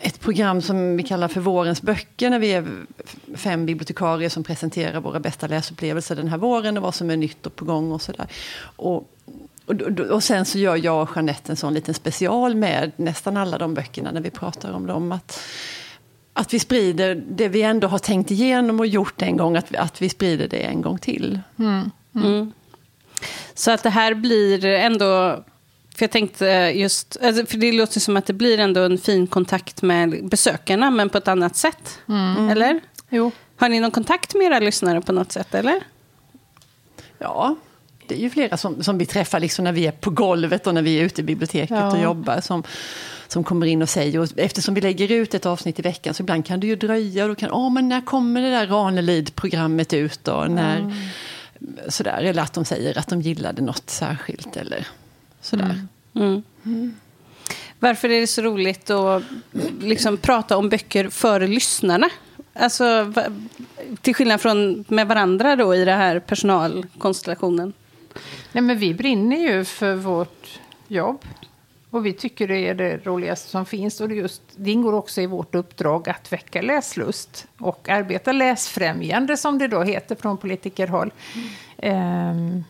ett 0.00 0.20
program 0.20 0.62
som 0.62 0.96
vi 0.96 1.02
kallar 1.02 1.28
för 1.28 1.40
Vårens 1.40 1.82
böcker 1.82 2.30
när 2.30 2.38
vi 2.38 2.52
är 2.52 2.66
fem 3.34 3.66
bibliotekarier 3.66 4.28
som 4.28 4.44
presenterar 4.44 5.00
våra 5.00 5.20
bästa 5.20 5.46
läsupplevelser 5.46 6.16
den 6.16 6.28
här 6.28 6.38
våren 6.38 6.76
och 6.76 6.82
vad 6.82 6.94
som 6.94 7.10
är 7.10 7.16
nytt 7.16 7.46
och 7.46 7.56
på 7.56 7.64
gång 7.64 7.92
och 7.92 8.02
sådär. 8.02 8.26
Och, 8.76 9.08
och, 9.66 9.74
och 10.10 10.22
sen 10.22 10.44
så 10.44 10.58
gör 10.58 10.76
jag 10.76 11.02
och 11.02 11.16
Jeanette 11.16 11.52
en 11.52 11.56
sån 11.56 11.74
liten 11.74 11.94
special 11.94 12.54
med 12.54 12.92
nästan 12.96 13.36
alla 13.36 13.58
de 13.58 13.74
böckerna 13.74 14.12
när 14.12 14.20
vi 14.20 14.30
pratar 14.30 14.72
om 14.72 14.86
dem. 14.86 15.12
Att, 15.12 15.40
att 16.32 16.54
vi 16.54 16.58
sprider 16.58 17.22
det 17.28 17.48
vi 17.48 17.62
ändå 17.62 17.88
har 17.88 17.98
tänkt 17.98 18.30
igenom 18.30 18.80
och 18.80 18.86
gjort 18.86 19.22
en 19.22 19.36
gång, 19.36 19.56
att 19.56 19.72
vi, 19.72 19.76
att 19.76 20.02
vi 20.02 20.08
sprider 20.08 20.48
det 20.48 20.62
en 20.62 20.82
gång 20.82 20.98
till. 20.98 21.40
Mm. 21.58 21.90
mm. 22.14 22.52
Så 23.54 23.70
att 23.70 23.82
det 23.82 23.90
här 23.90 24.14
blir 24.14 24.64
ändå... 24.64 25.44
För 26.00 26.04
jag 26.04 26.10
tänkte 26.10 26.46
just... 26.74 27.16
Alltså 27.22 27.46
för 27.46 27.58
det 27.58 27.72
låter 27.72 28.00
som 28.00 28.16
att 28.16 28.26
det 28.26 28.32
blir 28.32 28.58
ändå 28.58 28.80
en 28.80 28.98
fin 28.98 29.26
kontakt 29.26 29.82
med 29.82 30.28
besökarna, 30.28 30.90
men 30.90 31.08
på 31.08 31.18
ett 31.18 31.28
annat 31.28 31.56
sätt. 31.56 31.98
Eller? 32.50 32.80
Jo. 33.10 33.32
Har 33.56 33.68
ni 33.68 33.80
någon 33.80 33.90
kontakt 33.90 34.34
med 34.34 34.46
era 34.46 34.58
lyssnare 34.58 35.00
på 35.00 35.12
något 35.12 35.32
sätt, 35.32 35.54
eller? 35.54 35.80
Ja, 37.18 37.56
det 38.06 38.14
är 38.14 38.18
ju 38.18 38.30
flera 38.30 38.56
som, 38.56 38.82
som 38.82 38.98
vi 38.98 39.06
träffar 39.06 39.40
liksom 39.40 39.64
när 39.64 39.72
vi 39.72 39.86
är 39.86 39.92
på 39.92 40.10
golvet 40.10 40.66
och 40.66 40.74
när 40.74 40.82
vi 40.82 41.00
är 41.00 41.04
ute 41.04 41.20
i 41.20 41.24
biblioteket 41.24 41.70
Ja. 41.70 41.92
och 41.92 42.02
jobbar. 42.02 42.40
Som, 42.40 42.62
som 43.28 43.44
kommer 43.44 43.66
in 43.66 43.82
och 43.82 43.88
säger, 43.88 44.18
och 44.18 44.28
eftersom 44.36 44.74
vi 44.74 44.80
lägger 44.80 45.12
ut 45.12 45.34
ett 45.34 45.46
avsnitt 45.46 45.78
i 45.78 45.82
veckan 45.82 46.14
så 46.14 46.22
ibland 46.22 46.46
kan 46.46 46.60
det 46.60 46.66
ju 46.66 46.76
dröja. 46.76 47.22
Och 47.24 47.28
då 47.28 47.34
kan, 47.34 47.50
åh 47.50 47.72
men 47.72 47.88
när 47.88 48.00
kommer 48.00 48.42
det 48.42 48.50
där 48.50 48.66
Ranelid-programmet 48.66 49.92
ut 49.92 50.20
då? 50.24 50.46
När, 50.48 50.94
sådär, 51.88 52.22
eller 52.22 52.42
att 52.42 52.52
de 52.52 52.64
säger 52.64 52.98
att 52.98 53.08
de 53.08 53.20
gillade 53.20 53.62
något 53.62 53.90
särskilt 53.90 54.56
eller 54.56 54.86
sådär. 55.40 55.86
Mm. 56.14 56.42
Varför 57.78 58.08
är 58.10 58.20
det 58.20 58.26
så 58.26 58.42
roligt 58.42 58.90
att 58.90 59.22
liksom 59.80 60.16
prata 60.16 60.56
om 60.56 60.68
böcker 60.68 61.08
för 61.08 61.40
lyssnarna? 61.40 62.10
Alltså, 62.52 63.12
till 64.00 64.14
skillnad 64.14 64.40
från 64.40 64.84
med 64.88 65.08
varandra 65.08 65.56
då 65.56 65.74
i 65.74 65.84
den 65.84 65.98
här 65.98 66.20
personalkonstellationen. 66.20 67.72
Nej, 68.52 68.62
men 68.62 68.78
vi 68.78 68.94
brinner 68.94 69.36
ju 69.36 69.64
för 69.64 69.94
vårt 69.94 70.60
jobb. 70.88 71.24
Och 71.90 72.06
vi 72.06 72.12
tycker 72.12 72.48
det 72.48 72.58
är 72.58 72.74
det 72.74 73.06
roligaste 73.06 73.48
som 73.50 73.66
finns. 73.66 74.00
Och 74.00 74.08
det, 74.08 74.14
just, 74.14 74.42
det 74.56 74.70
ingår 74.70 74.92
också 74.92 75.20
i 75.20 75.26
vårt 75.26 75.54
uppdrag 75.54 76.08
att 76.08 76.32
väcka 76.32 76.62
läslust 76.62 77.46
och 77.58 77.88
arbeta 77.88 78.32
läsfrämjande, 78.32 79.36
som 79.36 79.58
det 79.58 79.68
då 79.68 79.82
heter 79.82 80.14
från 80.14 80.36
politikerhåll. 80.38 81.12
Ehm, 81.78 82.64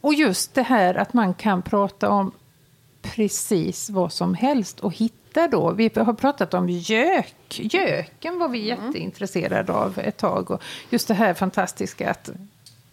och 0.00 0.14
just 0.14 0.54
det 0.54 0.62
här 0.62 0.94
att 0.94 1.12
man 1.14 1.34
kan 1.34 1.62
prata 1.62 2.08
om 2.08 2.32
precis 3.02 3.90
vad 3.90 4.12
som 4.12 4.34
helst 4.34 4.80
och 4.80 4.92
hitta 4.96 5.48
då. 5.48 5.70
Vi 5.70 5.90
har 5.96 6.12
pratat 6.12 6.54
om 6.54 6.68
gök. 6.68 7.34
Göken 7.58 8.38
var 8.38 8.48
vi 8.48 8.66
jätteintresserade 8.66 9.72
av 9.72 9.98
ett 9.98 10.16
tag. 10.16 10.50
Och 10.50 10.62
just 10.90 11.08
det 11.08 11.14
här 11.14 11.34
fantastiska 11.34 12.10
att 12.10 12.30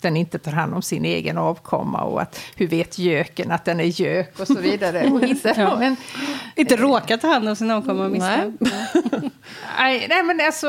den 0.01 0.17
inte 0.17 0.39
tar 0.39 0.51
hand 0.51 0.73
om 0.73 0.81
sin 0.81 1.05
egen 1.05 1.37
avkomma 1.37 2.01
och 2.03 2.21
att 2.21 2.39
hur 2.55 2.67
vet 2.67 2.99
göken 2.99 3.51
att 3.51 3.65
den 3.65 3.79
är 3.79 4.01
gök 4.01 4.39
och 4.39 4.47
så 4.47 4.59
vidare. 4.59 5.07
Och 5.13 5.23
hitta, 5.23 5.53
Ja. 5.61 5.75
men, 5.79 5.95
Inte 6.55 6.75
råkat 6.75 7.21
ta 7.21 7.27
hand 7.27 7.49
om 7.49 7.55
sin 7.55 7.71
avkomma 7.71 8.05
och 8.05 8.11
Nej. 8.11 8.51
nej, 9.77 10.05
nej, 10.09 10.23
men 10.23 10.41
alltså... 10.41 10.67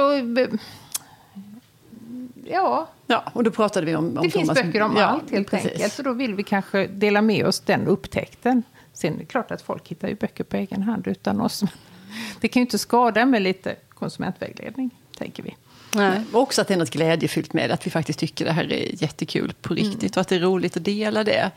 ja, 2.51 2.89
Ja, 3.07 3.25
och 3.33 3.45
då 3.45 3.51
pratade 3.51 3.87
vi 3.87 3.97
om, 3.97 4.05
om 4.05 4.15
det 4.15 4.31
finns 4.31 4.49
Thomas. 4.49 4.63
böcker 4.63 4.81
om 4.83 4.97
ja, 4.97 5.05
allt 5.05 5.31
helt 5.31 5.51
precis. 5.51 5.73
enkelt. 5.73 5.93
Så 5.93 6.03
då 6.03 6.13
vill 6.13 6.35
vi 6.35 6.43
kanske 6.43 6.87
dela 6.87 7.23
med 7.23 7.47
oss 7.47 7.61
den 7.61 7.87
upptäckten. 7.87 8.63
Sen 8.93 9.15
är 9.15 9.19
det 9.19 9.25
klart 9.25 9.51
att 9.51 9.63
folk 9.63 9.89
hittar 9.89 10.09
ju 10.09 10.15
böcker 10.15 10.45
på 10.45 10.57
egen 10.57 10.83
hand 10.83 11.07
utan 11.07 11.41
oss. 11.41 11.63
Det 12.41 12.49
kan 12.49 12.61
ju 12.61 12.65
inte 12.65 12.79
skada 12.79 13.27
med 13.27 13.43
lite 13.43 13.75
konsumentvägledning, 13.95 14.91
tänker 15.19 15.43
vi. 15.43 15.57
Nej. 15.95 16.21
Och 16.33 16.41
också 16.41 16.61
att 16.61 16.69
det 16.69 16.75
är 16.75 16.79
något 16.79 16.91
glädjefyllt 16.91 17.53
med 17.53 17.71
att 17.71 17.87
vi 17.87 17.91
faktiskt 17.91 18.19
tycker 18.19 18.45
det 18.45 18.53
här 18.53 18.73
är 18.73 19.03
jättekul 19.03 19.53
på 19.63 19.75
riktigt 19.75 20.03
Mm. 20.03 20.11
och 20.15 20.19
att 20.21 20.29
det 20.29 20.37
är 20.37 20.41
roligt 20.41 20.77
att 20.77 20.85
dela 20.85 21.25
det. 21.25 21.51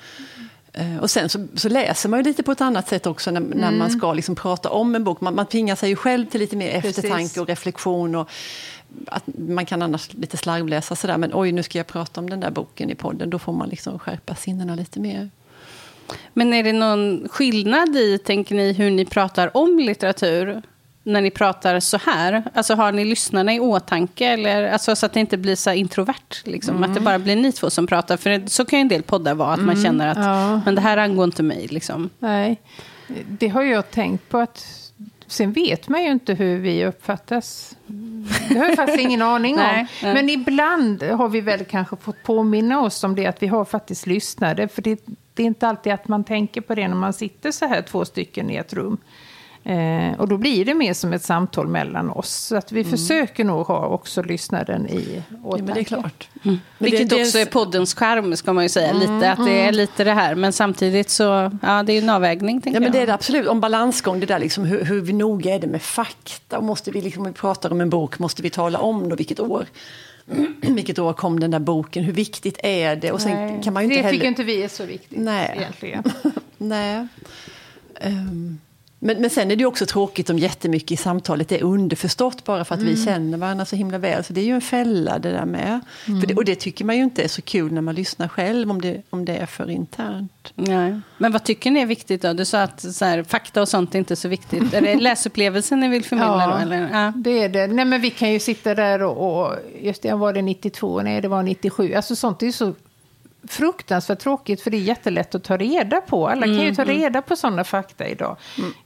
Eh, 0.74 0.98
Och 0.98 1.12
sen 1.12 1.30
så, 1.30 1.48
så 1.56 1.70
läser 1.70 2.10
man 2.10 2.20
ju 2.20 2.24
lite 2.24 2.44
på 2.44 2.52
ett 2.52 2.62
annat 2.62 2.88
sätt 2.88 3.08
också 3.08 3.32
när, 3.32 3.40
när 3.40 3.68
Mm. 3.68 3.78
man 3.78 3.92
ska 3.92 4.14
liksom 4.14 4.36
prata 4.36 4.70
om 4.70 4.96
en 4.96 5.04
bok. 5.04 5.22
Man, 5.22 5.36
man 5.36 5.46
tvingar 5.46 5.76
sig 5.76 5.90
ju 5.90 5.96
själv 5.96 6.26
till 6.26 6.40
lite 6.40 6.56
mer 6.56 6.82
Precis. 6.82 6.98
eftertanke 6.98 7.40
och 7.40 7.48
reflektion. 7.48 8.16
Och 8.16 8.30
att 9.08 9.24
man 9.38 9.66
kan 9.66 9.82
annars 9.82 10.14
lite 10.14 10.38
slarvläsa 10.38 10.96
sådär, 10.96 11.18
men 11.18 11.32
oj 11.34 11.52
nu 11.52 11.64
ska 11.64 11.78
jag 11.78 11.88
prata 11.88 12.22
om 12.22 12.30
den 12.30 12.40
där 12.40 12.52
boken 12.52 12.90
i 12.90 12.96
podden. 12.96 13.30
Då 13.30 13.40
får 13.40 13.54
man 13.54 13.70
liksom 13.70 14.00
skärpa 14.00 14.36
sinnena 14.36 14.76
lite 14.76 15.00
mer. 15.00 15.30
Men 16.34 16.54
är 16.54 16.64
det 16.64 16.74
någon 16.74 17.30
skillnad 17.30 17.96
i, 17.96 18.18
tänker 18.18 18.56
ni, 18.56 18.74
hur 18.74 18.92
ni 18.92 19.06
pratar 19.06 19.58
om 19.58 19.80
litteratur? 19.80 20.62
När 21.04 21.22
ni 21.22 21.32
pratar 21.32 21.80
så 21.80 21.98
här? 21.98 22.44
Alltså 22.54 22.76
har 22.76 22.92
ni 22.92 23.06
lyssnarna 23.06 23.54
i 23.54 23.60
åtanke? 23.60 24.26
Eller, 24.26 24.72
alltså, 24.72 24.96
så 24.96 25.06
att 25.06 25.14
det 25.14 25.20
inte 25.20 25.38
blir 25.38 25.56
så 25.56 25.74
introvert? 25.74 26.44
Liksom, 26.44 26.84
Att 26.84 26.94
det 26.94 27.00
bara 27.00 27.20
blir 27.20 27.36
ni 27.36 27.52
två 27.52 27.70
som 27.70 27.88
pratar? 27.88 28.18
För 28.18 28.30
det, 28.30 28.50
så 28.50 28.66
kan 28.66 28.80
ju 28.80 28.82
en 28.82 28.88
del 28.88 29.04
poddar 29.04 29.36
vara, 29.36 29.54
att 29.54 29.60
man 29.60 29.84
känner 29.84 30.08
att 30.08 30.18
ja. 30.18 30.62
men 30.66 30.76
det 30.76 30.82
här 30.82 30.98
angår 30.98 31.24
inte 31.24 31.44
mig. 31.44 31.68
Liksom. 31.68 32.10
Nej, 32.20 32.62
det 33.28 33.48
har 33.48 33.64
jag 33.64 33.92
tänkt 33.92 34.30
på 34.30 34.38
att 34.38 34.87
Sen 35.28 35.52
vet 35.52 35.90
man 35.90 36.04
ju 36.04 36.12
inte 36.12 36.34
hur 36.34 36.60
vi 36.60 36.86
uppfattas. 36.86 37.78
Det 38.50 38.60
har 38.60 38.66
jag 38.66 38.76
faktiskt 38.76 39.00
ingen 39.00 39.22
aning 39.22 39.54
om. 39.54 39.60
Nej, 39.64 39.88
nej. 40.04 40.14
Men 40.14 40.30
ibland 40.30 41.04
har 41.04 41.30
vi 41.30 41.42
väl 41.42 41.66
kanske 41.66 41.96
fått 41.96 42.24
påminna 42.24 42.82
oss 42.82 43.04
om 43.04 43.16
det, 43.16 43.26
att 43.26 43.44
vi 43.44 43.48
har 43.48 43.66
faktiskt 43.66 44.08
lyssnare. 44.08 44.68
För 44.68 44.82
det, 44.82 45.06
det 45.34 45.44
är 45.44 45.48
inte 45.48 45.68
alltid 45.68 45.94
att 45.94 46.08
man 46.08 46.24
tänker 46.24 46.62
på 46.62 46.76
det 46.76 46.88
när 46.88 46.96
man 46.96 47.14
sitter 47.14 47.52
så 47.52 47.66
här 47.66 47.82
två 47.82 48.06
stycken 48.06 48.50
i 48.50 48.56
ett 48.56 48.74
rum. 48.74 48.98
Eh, 49.68 50.20
och 50.20 50.28
då 50.28 50.38
blir 50.38 50.66
det 50.66 50.74
mer 50.74 50.94
som 50.94 51.14
ett 51.14 51.24
samtal 51.24 51.68
mellan 51.68 52.10
oss. 52.10 52.30
Så 52.30 52.56
att 52.56 52.72
vi 52.72 52.84
försöker 52.84 53.44
nog 53.44 53.66
ha 53.68 53.88
också 53.88 54.22
lyssnaren 54.24 54.88
i 54.88 55.24
Ja, 55.30 55.36
åtanke. 55.44 55.64
men 55.66 55.74
det 55.74 55.80
är 55.80 55.84
klart. 55.84 56.30
Men 56.44 56.60
Vilket 56.78 57.10
det- 57.10 57.16
det- 57.16 57.22
också 57.22 57.40
är 57.40 57.46
poddens 57.46 57.94
charm, 57.96 58.36
ska 58.36 58.54
man 58.54 58.64
ju 58.64 58.70
säga. 58.70 58.94
lite, 58.94 59.32
att 59.32 59.46
det 59.46 59.60
är 59.62 59.72
lite 59.72 60.04
det 60.04 60.14
här. 60.14 60.36
Men 60.36 60.54
samtidigt 60.54 61.10
så, 61.10 61.52
ja, 61.62 61.84
det 61.84 61.92
är 61.92 61.94
ju 61.94 62.02
en 62.02 62.10
avvägning, 62.10 62.62
Ja, 62.66 62.80
men 62.80 62.92
det 62.92 62.98
är 62.98 63.00
jag. 63.00 63.08
det 63.10 63.14
absolut. 63.14 63.48
Om 63.48 63.60
balansgång, 63.62 64.20
det 64.20 64.26
där 64.26 64.40
liksom, 64.40 64.66
hur, 64.66 64.84
hur 64.86 65.02
vi 65.02 65.14
noga 65.14 65.56
är 65.56 65.60
det 65.60 65.68
med 65.68 65.82
fakta? 65.82 66.58
Och 66.58 66.64
måste 66.64 66.92
vi, 66.92 67.02
liksom, 67.02 67.22
om 67.22 67.28
vi 67.28 67.34
pratar 67.34 67.72
om 67.72 67.82
en 67.82 67.90
bok, 67.90 68.20
måste 68.20 68.42
vi 68.42 68.50
tala 68.50 68.80
om 68.80 69.10
då 69.10 69.16
vilket 69.16 69.40
år? 69.40 69.66
vilket 70.62 71.00
år 71.00 71.14
kom 71.14 71.40
den 71.40 71.52
där 71.52 71.60
boken? 71.60 72.04
Hur 72.04 72.14
viktigt 72.14 72.58
är 72.64 72.96
det? 72.96 73.12
Och 73.12 73.22
sen 73.22 73.32
Nej, 73.32 73.62
kan 73.64 73.74
man 73.74 73.84
ju 73.84 73.90
inte 73.90 73.98
det 73.98 74.02
heller... 74.06 74.18
tycker 74.18 74.28
inte 74.28 74.44
vi 74.44 74.64
är 74.64 74.68
så 74.68 74.86
viktigt 74.86 75.18
Nej. 75.20 75.56
egentligen. 75.60 76.04
Nej. 76.58 77.08
Ehm, 78.02 78.60
men, 79.00 79.22
men 79.22 79.30
sen 79.30 79.52
är 79.52 79.56
det 79.56 79.66
också 79.66 79.86
tråkigt 79.86 80.30
om 80.30 80.40
jättemycket 80.40 80.92
i 80.92 80.98
samtalet 80.98 81.52
är 81.52 81.64
underförstått 81.64 82.44
bara 82.44 82.66
för 82.66 82.76
att 82.76 82.82
vi 82.82 83.06
känner 83.06 83.38
varandra 83.38 83.66
så 83.66 83.76
himla 83.76 83.98
väl. 83.98 84.24
Så 84.24 84.34
det 84.34 84.42
är 84.42 84.46
ju 84.46 84.56
en 84.56 84.62
fälla 84.62 85.20
det 85.20 85.32
där 85.32 85.46
med. 85.46 85.80
För 86.06 86.28
det, 86.28 86.34
och 86.36 86.46
det 86.46 86.56
tycker 86.56 86.86
man 86.86 86.98
ju 86.98 87.04
inte 87.04 87.24
är 87.24 87.28
så 87.28 87.42
kul 87.42 87.74
när 87.74 87.82
man 87.82 87.96
lyssnar 87.96 88.28
själv 88.28 88.72
om 88.72 88.82
det, 88.82 89.02
om 89.10 89.26
det 89.26 89.38
är 89.38 89.46
för 89.46 89.70
internt. 89.70 90.54
Nej. 90.56 91.00
Men 91.18 91.32
vad 91.32 91.44
tycker 91.44 91.72
ni 91.72 91.80
är 91.80 91.86
viktigt 91.86 92.22
då? 92.22 92.34
Du 92.34 92.46
sa 92.46 92.62
att 92.62 92.82
så 92.82 93.06
här, 93.06 93.24
fakta 93.24 93.62
och 93.62 93.70
sånt 93.70 93.96
är 93.96 94.00
inte 94.00 94.16
så 94.16 94.28
viktigt. 94.28 94.74
Är 94.74 94.82
det 94.82 94.96
läsupplevelsen 95.02 95.80
ni 95.80 95.88
vill 95.88 96.04
förmedla 96.04 96.44
Ja. 96.44 96.48
då? 96.48 96.58
Eller? 96.62 96.90
Ja. 96.92 97.14
Det 97.16 97.44
är 97.44 97.50
det. 97.50 97.68
Nej, 97.68 97.86
men 97.86 98.02
vi 98.02 98.10
kan 98.10 98.32
ju 98.34 98.40
sitta 98.40 98.76
där 98.76 99.04
och, 99.04 99.42
och 99.48 99.56
just 99.82 100.02
det, 100.02 100.14
var 100.14 100.34
det 100.34 100.42
92? 100.42 101.02
Nej, 101.02 101.22
det 101.22 101.28
var 101.28 101.44
97. 101.44 101.94
Alltså 101.94 102.16
sånt 102.16 102.42
är 102.42 102.46
ju 102.46 102.52
så 102.52 102.74
fruktansvärt 103.48 104.20
tråkigt 104.20 104.62
för 104.62 104.72
det 104.72 104.78
är 104.78 104.82
jättelätt 104.82 105.36
att 105.36 105.44
ta 105.44 105.58
reda 105.58 106.02
på. 106.02 106.28
Alla 106.30 106.46
kan 106.46 106.60
ju 106.62 106.76
ta 106.76 106.84
reda 106.84 107.22
på 107.22 107.36
sådana 107.36 107.64
fakta 107.64 108.08
idag. 108.08 108.38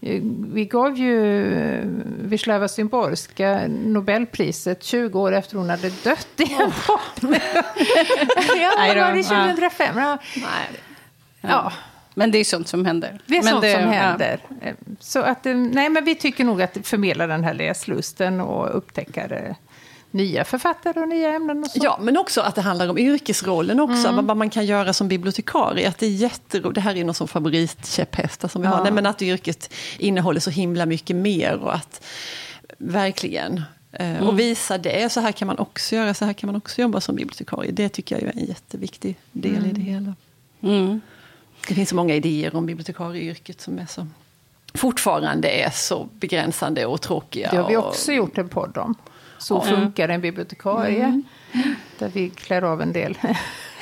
Eh, 0.01 0.22
Vi 0.53 0.65
gav 0.65 0.98
ju 0.98 1.46
eh, 1.53 1.86
Wisława 2.24 2.68
Szymborska 2.68 3.62
Nobelpriset 3.68 4.84
20 4.84 5.20
år 5.20 5.32
efter 5.32 5.58
hon 5.58 5.70
hade 5.70 5.89
dött 5.89 6.27
i 6.38 6.53
en 6.53 6.72
podd. 6.88 7.36
ja, 8.58 8.72
var 8.77 9.13
det 9.13 9.20
ja. 9.20 9.46
2005? 9.46 9.98
Ja. 9.98 10.18
ja. 11.41 11.72
Men 12.13 12.32
det 12.32 12.38
är 12.38 12.44
sånt 12.44 12.68
som 12.68 12.86
händer. 12.86 13.20
Det 13.25 13.38
är 13.38 13.44
men 13.44 13.51
sånt 13.51 13.62
det, 13.62 13.72
som 13.74 13.82
ja. 13.82 13.89
händer. 13.89 14.39
Eh, 14.62 14.74
Så 15.00 15.20
att, 15.20 15.46
nej, 15.46 15.89
men 15.89 16.06
vi 16.06 16.15
tycker 16.15 16.44
nog 16.44 16.62
att 16.62 16.77
förmedla 16.84 17.27
den 17.27 17.44
här 17.44 17.53
läslusten 17.53 18.41
och 18.41 18.77
upptäcka 18.77 19.27
det, 19.27 19.56
nya 20.12 20.46
författare 20.46 21.00
och 21.01 21.08
nya 21.08 21.30
ämnen 21.30 21.63
och 21.63 21.70
så. 21.72 21.80
Ja, 21.84 22.00
men 22.01 22.18
också 22.18 22.41
att 22.41 22.56
det 22.56 22.62
handlar 22.62 22.89
om 22.89 22.98
yrkesrollen 22.98 23.80
också. 23.80 24.12
Vad, 24.12 24.25
vad 24.25 24.38
man 24.38 24.50
kan 24.50 24.65
göra 24.65 24.94
som 24.94 25.08
bibliotekarie. 25.08 25.88
Att 25.89 25.98
det 25.98 26.06
är 26.06 26.10
jätteroligt. 26.10 26.75
Det 26.75 26.82
här 26.82 26.96
är 26.96 27.03
någon 27.03 27.15
som 27.15 27.27
favoritkäpphästar 27.27 28.48
som 28.48 28.62
vi 28.62 28.68
har. 28.68 28.77
Ja. 28.77 28.84
Nej, 28.84 28.91
men 28.91 29.06
att 29.06 29.22
yrket 29.22 29.74
innehåller 29.98 30.39
så 30.39 30.50
himla 30.50 30.86
mycket 30.86 31.15
mer. 31.15 31.56
Och 31.56 31.75
att 31.75 32.03
verkligen 32.77 33.62
eh, 33.91 34.27
och 34.27 34.39
visa 34.39 34.77
det. 34.77 35.12
Så 35.12 35.20
här 35.20 35.32
kan 35.32 35.48
man 35.48 35.58
också 35.58 35.96
göra. 35.96 36.13
Så 36.13 36.25
här 36.25 36.34
kan 36.34 36.48
man 36.48 36.56
också 36.56 36.82
jobba 36.82 37.01
som 37.01 37.15
bibliotekarie. 37.15 37.72
Det 37.72 37.89
tycker 37.89 38.15
jag 38.15 38.24
är 38.36 38.39
en 38.39 38.46
jätteviktig 38.46 39.15
del 39.32 39.65
i 39.65 39.72
det 39.72 39.82
hela. 39.82 40.15
Mm. 40.62 41.01
Det 41.68 41.75
finns 41.75 41.89
så 41.89 41.96
många 41.96 42.15
idéer 42.15 42.56
om 42.56 42.65
bibliotekarieyrket 42.65 43.62
som 43.62 43.80
är 43.80 43.86
så, 43.86 44.08
fortfarande 44.74 45.50
är 45.50 45.70
så 45.70 46.08
begränsande 46.20 46.86
och 46.86 47.01
tråkiga. 47.01 47.51
Det 47.51 47.58
har 47.58 47.70
vi 47.70 47.77
och- 47.77 47.88
också 47.88 48.12
gjort 48.12 48.38
en 48.38 48.50
podd 48.50 48.77
om. 48.77 48.96
Så 49.41 49.62
funkar 49.62 50.10
en 50.10 50.21
bibliotekarie. 50.21 51.21
Där 52.00 52.10
vi 52.13 52.29
klär 52.29 52.62
av 52.62 52.81
en 52.81 52.93
del 52.93 53.17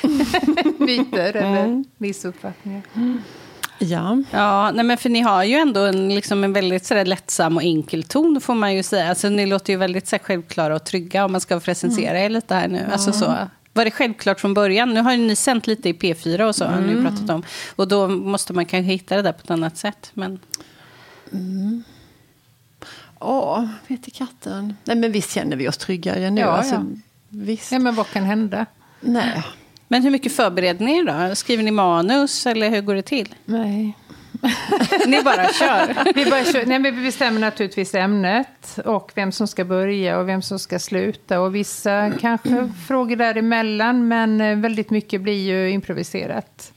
myter 0.77 1.35
eller 1.35 1.83
missuppfattningar. 1.97 2.81
Ja. 3.79 4.23
Ja, 4.31 4.71
nej 4.71 4.85
men 4.85 4.97
för 4.97 5.09
ni 5.09 5.19
har 5.19 5.43
ju 5.43 5.55
ändå 5.55 5.79
en, 5.85 6.15
liksom 6.15 6.43
en 6.43 6.53
väldigt 6.53 6.85
sådär 6.85 7.05
lättsam 7.05 7.57
och 7.57 7.63
enkel 7.63 8.03
ton 8.03 8.41
får 8.41 8.55
man 8.55 8.75
ju 8.75 8.83
säga. 8.83 9.09
Alltså, 9.09 9.29
ni 9.29 9.45
låter 9.45 9.73
ju 9.73 9.79
väldigt 9.79 10.07
så 10.07 10.17
självklara 10.19 10.75
och 10.75 10.83
trygga 10.83 11.25
om 11.25 11.31
man 11.31 11.41
ska 11.41 11.55
recensera 11.55 12.19
er 12.19 12.29
lite 12.29 12.55
här 12.55 12.67
nu. 12.67 12.87
Alltså, 12.91 13.11
så. 13.11 13.35
Var 13.73 13.85
det 13.85 13.91
självklart 13.91 14.39
från 14.39 14.53
början? 14.53 14.93
Nu 14.93 15.01
har 15.01 15.11
ju 15.11 15.17
ni 15.17 15.35
sänt 15.35 15.67
lite 15.67 15.89
i 15.89 15.93
P4 15.93 16.41
och 16.41 16.55
så, 16.55 16.65
har 16.65 16.81
ni 16.81 17.03
pratat 17.03 17.29
om. 17.29 17.43
Och 17.75 17.87
då 17.87 18.07
måste 18.07 18.53
man 18.53 18.65
kanske 18.65 18.91
hitta 18.91 19.15
det 19.15 19.21
där 19.21 19.31
på 19.31 19.41
ett 19.43 19.51
annat 19.51 19.77
sätt. 19.77 20.11
Men, 20.13 20.39
Ja, 23.19 23.69
vet 23.87 24.13
katten. 24.13 24.75
Nej, 24.83 24.97
men 24.97 25.11
visst 25.11 25.31
känner 25.31 25.57
vi 25.57 25.67
oss 25.67 25.77
tryggare 25.77 26.29
nu. 26.29 26.41
Ja, 26.41 26.47
alltså, 26.47 26.75
ja. 26.75 26.83
Visst. 27.29 27.71
Ja, 27.71 27.79
men 27.79 27.95
vad 27.95 28.09
kan 28.09 28.23
hända? 28.23 28.65
Nej. 29.01 29.43
men 29.87 30.03
hur 30.03 30.11
mycket 30.11 30.35
förbereder 30.35 30.85
ni 30.85 31.03
då? 31.03 31.35
Skriver 31.35 31.63
ni 31.63 31.71
manus 31.71 32.45
eller 32.45 32.69
hur 32.69 32.81
går 32.81 32.95
det 32.95 33.01
till? 33.01 33.35
Nej. 33.45 33.97
Ni 35.07 35.23
bara 35.23 35.53
kör. 35.53 36.13
Vi, 36.15 36.25
bara 36.25 36.43
kör, 36.45 36.65
nej, 36.65 36.79
men 36.79 36.95
vi 36.95 37.01
bestämmer 37.01 37.39
naturligtvis 37.39 37.95
ämnet 37.95 38.79
och 38.85 39.11
vem 39.15 39.31
som 39.31 39.47
ska 39.47 39.65
börja 39.65 40.19
och 40.19 40.27
vem 40.27 40.41
som 40.41 40.59
ska 40.59 40.79
sluta. 40.79 41.39
Och 41.39 41.55
vissa 41.55 42.11
kanske 42.11 42.69
frågor 42.87 43.15
däremellan, 43.15 44.07
men 44.07 44.41
eh, 44.41 44.57
väldigt 44.57 44.89
mycket 44.89 45.21
blir 45.21 45.47
ju 45.47 45.69
improviserat. 45.71 46.73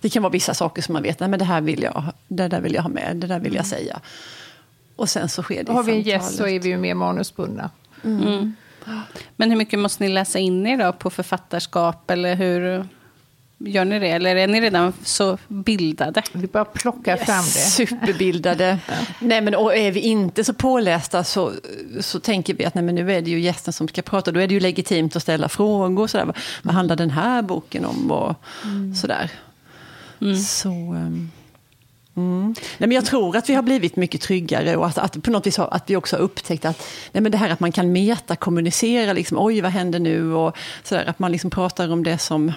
Det 0.00 0.08
kan 0.08 0.22
vara 0.22 0.32
vissa 0.32 0.54
saker 0.54 0.82
som 0.82 0.92
man 0.92 1.02
vet, 1.02 1.20
nej 1.20 1.28
men 1.28 1.38
det 1.38 1.44
här 1.44 1.60
vill 1.60 1.82
jag, 1.82 2.04
det 2.28 2.48
där 2.48 2.60
vill 2.60 2.74
jag 2.74 2.82
ha 2.82 2.88
med, 2.88 3.16
det 3.16 3.26
där 3.26 3.40
vill 3.40 3.54
jag 3.54 3.66
säga. 3.66 4.00
Och 4.98 5.08
sen 5.08 5.28
så 5.28 5.42
sker 5.42 5.64
det 5.64 5.72
Har 5.72 5.82
vi 5.82 5.92
en 5.92 6.02
gäst 6.02 6.36
så 6.36 6.46
är 6.46 6.60
vi 6.60 6.68
ju 6.68 6.76
mer 6.76 6.94
manusbundna. 6.94 7.70
Men 9.36 9.50
hur 9.50 9.56
mycket 9.56 9.78
måste 9.78 10.02
ni 10.02 10.08
läsa 10.08 10.38
in 10.38 10.66
er 10.66 10.76
då 10.76 10.92
på 10.92 11.10
författarskap? 11.10 12.10
Eller 12.10 12.34
hur 12.34 12.88
gör 13.58 13.84
ni 13.84 13.98
det? 13.98 14.08
Eller 14.08 14.36
är 14.36 14.46
ni 14.46 14.60
redan 14.60 14.92
så 15.02 15.38
bildade? 15.48 16.22
Vi 16.32 16.46
bara 16.46 16.64
plockar 16.64 17.16
fram 17.16 17.44
det. 17.44 17.70
Superbildade. 17.70 18.78
nej, 19.20 19.40
men, 19.40 19.54
och 19.54 19.76
är 19.76 19.92
vi 19.92 20.00
inte 20.00 20.44
så 20.44 20.52
pålästa 20.52 21.24
så, 21.24 21.52
så 22.00 22.20
tänker 22.20 22.54
vi 22.54 22.64
att 22.64 22.74
nej, 22.74 22.84
men 22.84 22.94
nu 22.94 23.12
är 23.12 23.22
det 23.22 23.30
ju 23.30 23.40
gästen 23.40 23.72
som 23.72 23.88
ska 23.88 24.02
prata. 24.02 24.32
Då 24.32 24.40
är 24.40 24.48
det 24.48 24.54
ju 24.54 24.60
legitimt 24.60 25.16
att 25.16 25.22
ställa 25.22 25.48
frågor. 25.48 26.06
Sådär. 26.06 26.24
Vad, 26.24 26.36
vad 26.62 26.74
handlar 26.74 26.96
den 26.96 27.10
här 27.10 27.42
boken 27.42 27.84
om? 27.84 28.10
Och 28.10 28.34
sådär. 29.00 29.30
Så... 30.46 30.68
ehm, 30.70 31.30
Mm. 32.18 32.54
Nej, 32.78 32.88
men 32.88 32.92
jag 32.92 33.04
tror 33.04 33.36
att 33.36 33.48
vi 33.48 33.54
har 33.54 33.62
blivit 33.62 33.96
mycket 33.96 34.20
tryggare 34.20 34.76
och 34.76 34.86
att, 34.86 34.98
att 34.98 35.22
på 35.22 35.30
något 35.30 35.46
vis 35.46 35.56
har, 35.56 35.68
att 35.70 35.90
vi 35.90 35.96
också 35.96 36.16
har 36.16 36.20
upptäckt 36.20 36.64
att 36.64 36.86
nej, 37.12 37.22
men 37.22 37.32
det 37.32 37.38
här 37.38 37.50
att 37.50 37.60
man 37.60 37.72
kan 37.72 37.92
metakommunicera, 37.92 39.12
liksom, 39.12 39.38
oj 39.40 39.60
vad 39.60 39.70
händer 39.70 39.98
nu? 39.98 40.34
Och 40.34 40.56
sådär, 40.82 41.04
att 41.06 41.18
man 41.18 41.32
liksom 41.32 41.50
pratar 41.50 41.92
om 41.92 42.04
det 42.04 42.18
som... 42.18 42.52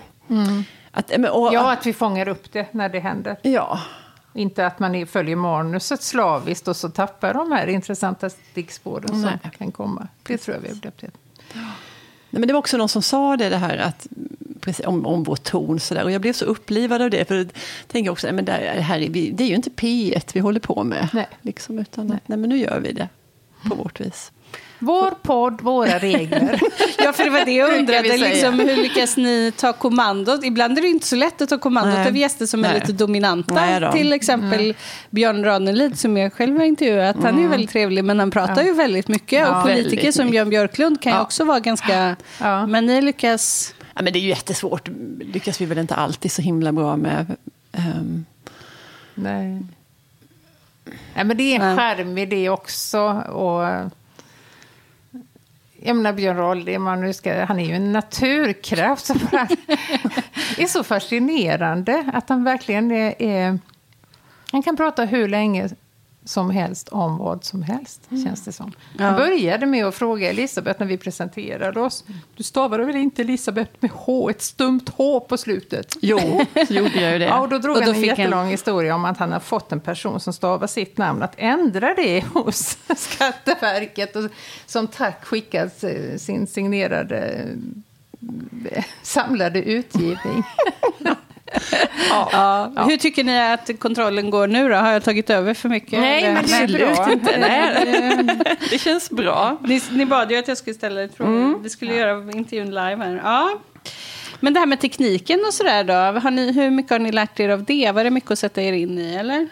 Att, 0.92 1.12
men, 1.18 1.26
och, 1.32 1.54
Ja, 1.54 1.72
att 1.72 1.86
vi 1.86 1.94
fångar 1.94 2.28
upp 2.28 2.52
det 2.52 2.74
när 2.74 2.90
det 2.90 3.00
händer. 3.00 3.38
ja, 3.42 3.80
Inte 4.34 4.66
att 4.66 4.80
man 4.80 5.08
följer 5.08 5.36
manuset 5.36 6.02
slaviskt 6.02 6.68
och 6.68 6.76
så 6.76 6.90
tappar 6.90 7.34
de 7.34 7.52
här 7.52 7.68
intressanta 7.68 8.30
stickspåren 8.30 9.08
som 9.08 9.52
kan 9.58 9.72
komma. 9.72 10.08
Det 10.24 10.38
tror 10.38 10.56
jag 10.56 10.62
vi 10.62 10.68
har 10.70 10.76
upplevt. 10.76 11.14
Nej, 12.32 12.40
men 12.40 12.48
det 12.48 12.54
var 12.54 12.60
också 12.60 12.78
någon 12.78 12.90
som 12.90 13.02
sa 13.02 13.38
det, 13.38 13.50
det 13.50 13.58
här 13.58 13.78
att, 13.78 14.08
precis, 14.62 14.86
om, 14.86 15.06
om 15.06 15.24
vår 15.24 15.36
ton. 15.36 15.80
Så 15.80 15.94
där, 15.94 16.04
och 16.04 16.12
jag 16.12 16.22
blev 16.22 16.34
så 16.34 16.46
upplivad 16.46 17.02
av 17.02 17.10
det. 17.10 17.28
För 17.28 17.36
jag 17.36 17.50
tänker 17.88 18.12
också, 18.12 18.34
men 18.34 18.46
det, 18.46 18.52
här, 18.52 19.00
det 19.10 19.44
är 19.44 19.48
ju 19.48 19.56
inte 19.56 19.70
P1 19.70 20.30
vi 20.34 20.40
håller 20.40 20.60
på 20.60 20.84
med. 20.84 21.08
Nej. 21.14 21.28
Liksom, 21.42 21.80
utan 21.80 22.08
nej. 22.08 22.20
nej, 22.26 22.38
men 22.38 22.50
nu 22.50 22.58
gör 22.58 22.80
vi 22.80 22.92
det. 22.92 23.10
på 23.70 23.76
vårt 23.76 24.00
vis. 24.00 24.32
Vår 24.84 25.12
podd, 25.22 25.62
våra 25.62 26.00
regler. 26.00 26.62
Ja, 27.04 27.14
för 27.14 27.24
det 27.24 27.30
var 27.30 27.46
det 27.46 27.52
jag 27.52 27.78
undrade. 27.80 28.18
Liksom, 28.18 28.60
hur 28.60 28.76
lyckas 28.76 29.18
ni 29.18 29.52
ta 29.58 29.74
kommandot? 29.74 30.44
Ibland 30.44 30.78
är 30.78 30.82
det 30.82 30.88
inte 30.88 31.08
så 31.08 31.16
lätt 31.16 31.42
att 31.42 31.50
ta 31.50 31.58
kommandot 31.58 31.94
Nej. 31.94 32.08
av 32.08 32.18
gäster 32.18 32.46
som 32.46 32.66
är 32.66 32.70
Nej. 32.70 32.80
lite 32.80 32.94
dominanta. 32.94 33.54
Nej. 33.54 33.92
Till 33.92 34.14
exempel 34.14 34.76
Björn 35.10 35.44
Ranelid 35.46 36.00
som 36.00 36.18
jag 36.18 36.34
själv 36.34 36.58
har 36.58 36.66
intervjuat. 36.66 37.16
Han 37.24 37.38
är 37.38 37.42
ju 37.42 37.48
väldigt 37.48 37.70
trevlig, 37.70 38.04
men 38.04 38.20
han 38.20 38.32
pratar 38.32 38.64
ju 38.64 38.74
väldigt 38.74 39.08
mycket. 39.08 39.40
Ja, 39.40 39.58
och 39.58 39.64
politiker 39.64 39.96
väldigt 39.96 40.16
som. 40.16 40.30
Björn 40.32 40.50
Björklund 40.50 41.02
kan 41.02 41.12
ju 41.12 41.18
Ja. 41.18 41.24
också 41.24 41.44
vara 41.44 41.60
ganska... 41.60 42.16
Ja. 42.42 42.68
Men 42.68 42.86
ni 42.86 43.02
lyckas... 43.02 43.74
Ja, 43.96 44.02
men 44.02 44.14
det 44.14 44.20
är 44.20 44.22
ju 44.22 44.30
jättesvårt. 44.30 44.90
lyckas 45.34 45.62
vi 45.62 45.66
väl 45.66 45.78
inte 45.78 45.96
alltid 45.96 46.32
så 46.32 46.42
himla 46.42 46.72
bra 46.72 46.98
med. 46.98 47.36
Ehm, 47.72 48.26
Nej. 49.16 49.62
Nej, 51.16 51.26
men 51.26 51.38
det 51.38 51.56
är 51.56 51.60
en 51.60 51.78
charm 51.78 52.18
i 52.18 52.26
det 52.26 52.50
också. 52.50 53.00
Och, 53.14 53.92
jag 55.84 55.96
menar 55.96 56.14
Björn 56.14 56.38
Roll, 56.38 56.80
man 56.80 57.02
nu 57.02 57.14
ska, 57.14 57.46
han 57.46 57.60
är 57.60 57.66
ju 57.66 57.76
en 57.76 57.92
naturkraft. 57.92 59.06
Så 59.06 59.14
han 59.32 59.48
är 60.58 60.68
så 60.68 60.84
fascinerande 60.84 62.12
att 62.14 62.30
han 62.30 62.44
verkligen 62.44 62.92
är, 62.92 63.22
är... 63.22 63.60
Han 64.52 64.64
kan 64.64 64.78
prata 64.78 65.06
hur 65.06 65.28
länge 65.28 65.70
som 66.26 66.50
helst 66.50 66.90
om 66.90 67.18
vad 67.18 67.44
som 67.44 67.64
helst, 67.64 68.02
känns 68.10 68.44
det 68.46 68.52
som. 68.52 68.72
Ja. 68.98 69.06
Jag 69.06 69.16
började 69.16 69.66
med 69.66 69.86
att 69.86 69.96
fråga 69.96 70.30
Elisabeth 70.30 70.80
när 70.80 70.88
vi 70.88 70.98
presenterade 70.98 71.80
oss. 71.80 72.04
Du 72.36 72.44
stavade 72.44 72.86
väl 72.86 72.96
inte 72.96 73.22
Elisabeth 73.22 73.72
med 73.80 73.92
H, 73.92 74.30
ett 74.30 74.42
stumt 74.42 74.86
H 74.96 75.20
på 75.20 75.38
slutet? 75.38 75.98
jo, 76.02 76.46
så 76.68 76.74
gjorde 76.74 77.02
jag 77.02 77.12
ju 77.12 77.20
det. 77.20 77.26
Ja, 77.32 77.40
och 77.40 77.50
då 77.50 77.58
drog 77.58 77.78
Och 77.78 77.82
då 77.82 77.92
han 77.92 77.96
en 77.96 78.04
jättelång 78.04 78.48
historia 78.48 78.96
om 78.96 79.06
att 79.06 79.18
han 79.18 79.32
har 79.32 79.40
fått 79.40 79.72
en 79.72 79.80
person 79.80 80.20
som 80.20 80.34
stavar 80.34 80.68
sitt 80.68 80.98
namn 80.98 81.24
att 81.24 81.34
ändra 81.38 81.94
det 81.94 82.22
hos 82.34 82.78
Skatteverket 82.96 84.16
och 84.16 84.32
som 84.66 84.88
tack 84.88 85.26
skickat 85.26 85.84
eh, 85.84 86.18
sin 86.18 86.48
signerade 86.48 87.48
eh, 88.72 88.84
samlade 89.02 89.64
utgivning. 89.64 90.44
Ja. 92.10 92.72
Hur 92.90 92.98
tycker 92.98 93.24
ni 93.24 93.40
att 93.40 93.80
kontrollen 93.80 94.30
går 94.30 94.48
nu 94.48 94.70
då? 94.70 94.76
Har 94.76 94.92
jag 94.92 95.04
tagit 95.04 95.30
över 95.30 95.54
för 95.54 95.70
mycket? 95.70 96.00
Nej, 96.00 96.24
Eller? 96.24 96.34
men 96.34 96.46
det 96.46 96.84
är 96.84 96.94
bra. 96.96 97.12
Inte. 97.12 97.38
Nej, 97.38 98.38
det 98.70 98.78
känns 98.80 99.10
bra. 99.10 99.58
Ni, 99.62 99.82
ni 99.92 100.06
bad 100.06 100.32
ju 100.32 100.38
att 100.38 100.48
jag 100.48 100.58
skulle 100.58 100.74
ställa 100.74 101.04
ett 101.04 101.16
fråga. 101.16 101.58
Vi 101.64 101.70
skulle 101.70 101.96
göra 101.96 102.32
intervjun 102.32 102.70
live 102.70 102.96
här. 102.96 103.22
Ja. 103.24 103.60
Men 104.40 104.54
det 104.54 104.60
här 104.60 104.68
med 104.68 104.80
tekniken 104.80 105.40
och 105.48 105.54
sådär 105.54 105.84
då. 105.84 106.20
Har 106.20 106.32
ni, 106.32 106.52
hur 106.52 106.70
mycket 106.70 106.92
har 106.92 107.00
ni 107.00 107.12
lärt 107.12 107.40
er 107.40 107.50
av 107.50 107.64
det? 107.64 107.92
Var 107.92 108.04
det 108.04 108.10
mycket 108.10 108.32
att 108.32 108.40
sätta 108.40 108.62
er 108.62 108.74
in 108.74 109.00
i 109.00 109.16
eller? 109.16 109.48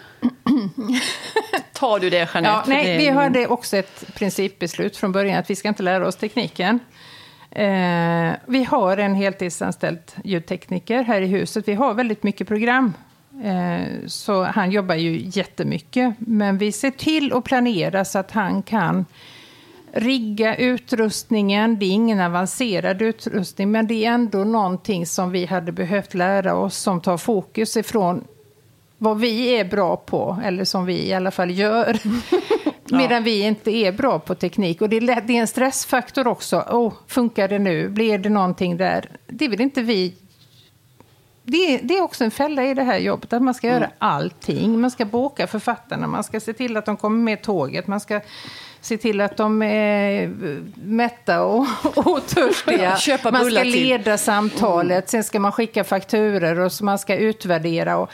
Tar 1.74 2.00
du 2.00 2.10
det, 2.10 2.18
Jeanette? 2.18 2.40
Ja, 2.44 2.64
nej, 2.68 2.86
det 2.86 2.92
är 2.94 2.98
vi 2.98 3.10
hade 3.10 3.48
också 3.48 3.78
ett 3.78 4.16
principbeslut 4.16 4.98
från 4.98 5.12
början 5.12 5.40
att 5.40 5.50
vi 5.50 5.56
ska 5.56 5.68
inte 5.68 5.84
lära 5.84 6.08
oss 6.08 6.16
tekniken. 6.16 6.80
Eh, 7.52 8.34
vi 8.46 8.64
har 8.64 8.98
en 8.98 9.16
heltidsanställd 9.16 10.00
ljudtekniker 10.24 11.04
här 11.04 11.22
i 11.22 11.26
huset. 11.26 11.68
Vi 11.68 11.74
har 11.74 11.94
väldigt 11.94 12.24
mycket 12.24 12.48
program. 12.48 12.94
Eh, 13.44 14.08
så 14.08 14.44
han 14.44 14.72
jobbar 14.72 14.96
ju 14.96 15.22
jättemycket. 15.24 16.16
Men 16.20 16.58
vi 16.58 16.72
ser 16.72 16.92
till 16.92 17.34
att 17.34 17.44
planera 17.44 18.06
så 18.06 18.20
att 18.20 18.32
han 18.32 18.64
kan 18.64 19.06
rigga 19.92 20.56
utrustningen. 20.56 21.80
Det 21.80 21.86
är 21.86 21.92
ingen 21.92 22.20
avancerad 22.20 23.02
utrustning, 23.02 23.72
men 23.72 23.88
det 23.88 24.06
är 24.06 24.12
ändå 24.12 24.44
någonting 24.44 25.06
som 25.06 25.32
vi 25.32 25.46
hade 25.46 25.72
behövt 25.72 26.14
lära 26.14 26.56
oss 26.56 26.78
som 26.78 27.02
tar 27.02 27.18
fokus 27.18 27.78
ifrån 27.78 28.24
vad 28.98 29.20
vi 29.20 29.60
är 29.60 29.66
bra 29.66 29.98
på, 29.98 30.40
eller 30.44 30.66
som 30.66 30.86
vi 30.86 31.08
i 31.08 31.14
alla 31.14 31.32
fall 31.32 31.52
gör. 31.52 32.00
Medan 32.98 33.24
vi 33.24 33.42
inte 33.42 33.72
är 33.72 33.92
bra 33.92 34.20
på 34.20 34.36
teknik. 34.36 34.82
Och 34.82 34.90
det 34.90 34.98
är, 34.98 35.02
lätt, 35.02 35.28
det 35.28 35.38
är 35.38 35.42
en 35.42 35.48
stressfaktor 35.48 36.28
också. 36.28 36.58
Oh, 36.58 36.94
funkar 37.08 37.48
det 37.48 37.60
nu? 37.60 37.90
Blir 37.90 38.18
det 38.18 38.30
någonting 38.30 38.78
där? 38.78 39.10
Det 39.28 39.48
vill 39.48 39.62
inte 39.62 39.82
vi... 39.82 40.14
Det 41.44 41.58
är, 41.58 41.80
det 41.84 41.98
är 41.98 42.02
också 42.02 42.24
en 42.24 42.32
fälla 42.32 42.64
i 42.64 42.74
det 42.74 42.84
här 42.84 42.98
jobbet, 42.98 43.34
att 43.34 43.42
man 43.42 43.54
ska 43.54 43.68
göra 43.68 43.90
allting. 43.98 44.80
Man 44.80 44.92
ska 44.92 45.06
boka 45.06 45.48
författarna, 45.48 46.08
man 46.08 46.24
ska 46.24 46.40
se 46.40 46.54
till 46.54 46.78
att 46.78 46.86
de 46.86 46.98
kommer 46.98 47.24
med 47.24 47.42
tåget, 47.42 47.88
man 47.88 48.00
ska 48.00 48.22
se 48.82 48.98
till 48.98 49.22
att 49.22 49.38
de 49.38 49.62
är 49.62 50.28
mätta 50.84 51.42
och, 51.44 51.68
och 51.96 52.28
törstiga. 52.28 52.98
Köpa 52.98 53.32
man 53.32 53.52
ska 53.52 53.62
till. 53.62 53.72
leda 53.72 54.18
samtalet, 54.18 55.10
sen 55.10 55.24
ska 55.24 55.40
man 55.40 55.52
skicka 55.52 55.84
fakturer 55.84 56.60
och 56.60 56.72
så 56.72 56.86
man 56.86 57.00
ska 57.00 57.16
utvärdera. 57.16 57.98
Och, 57.98 58.10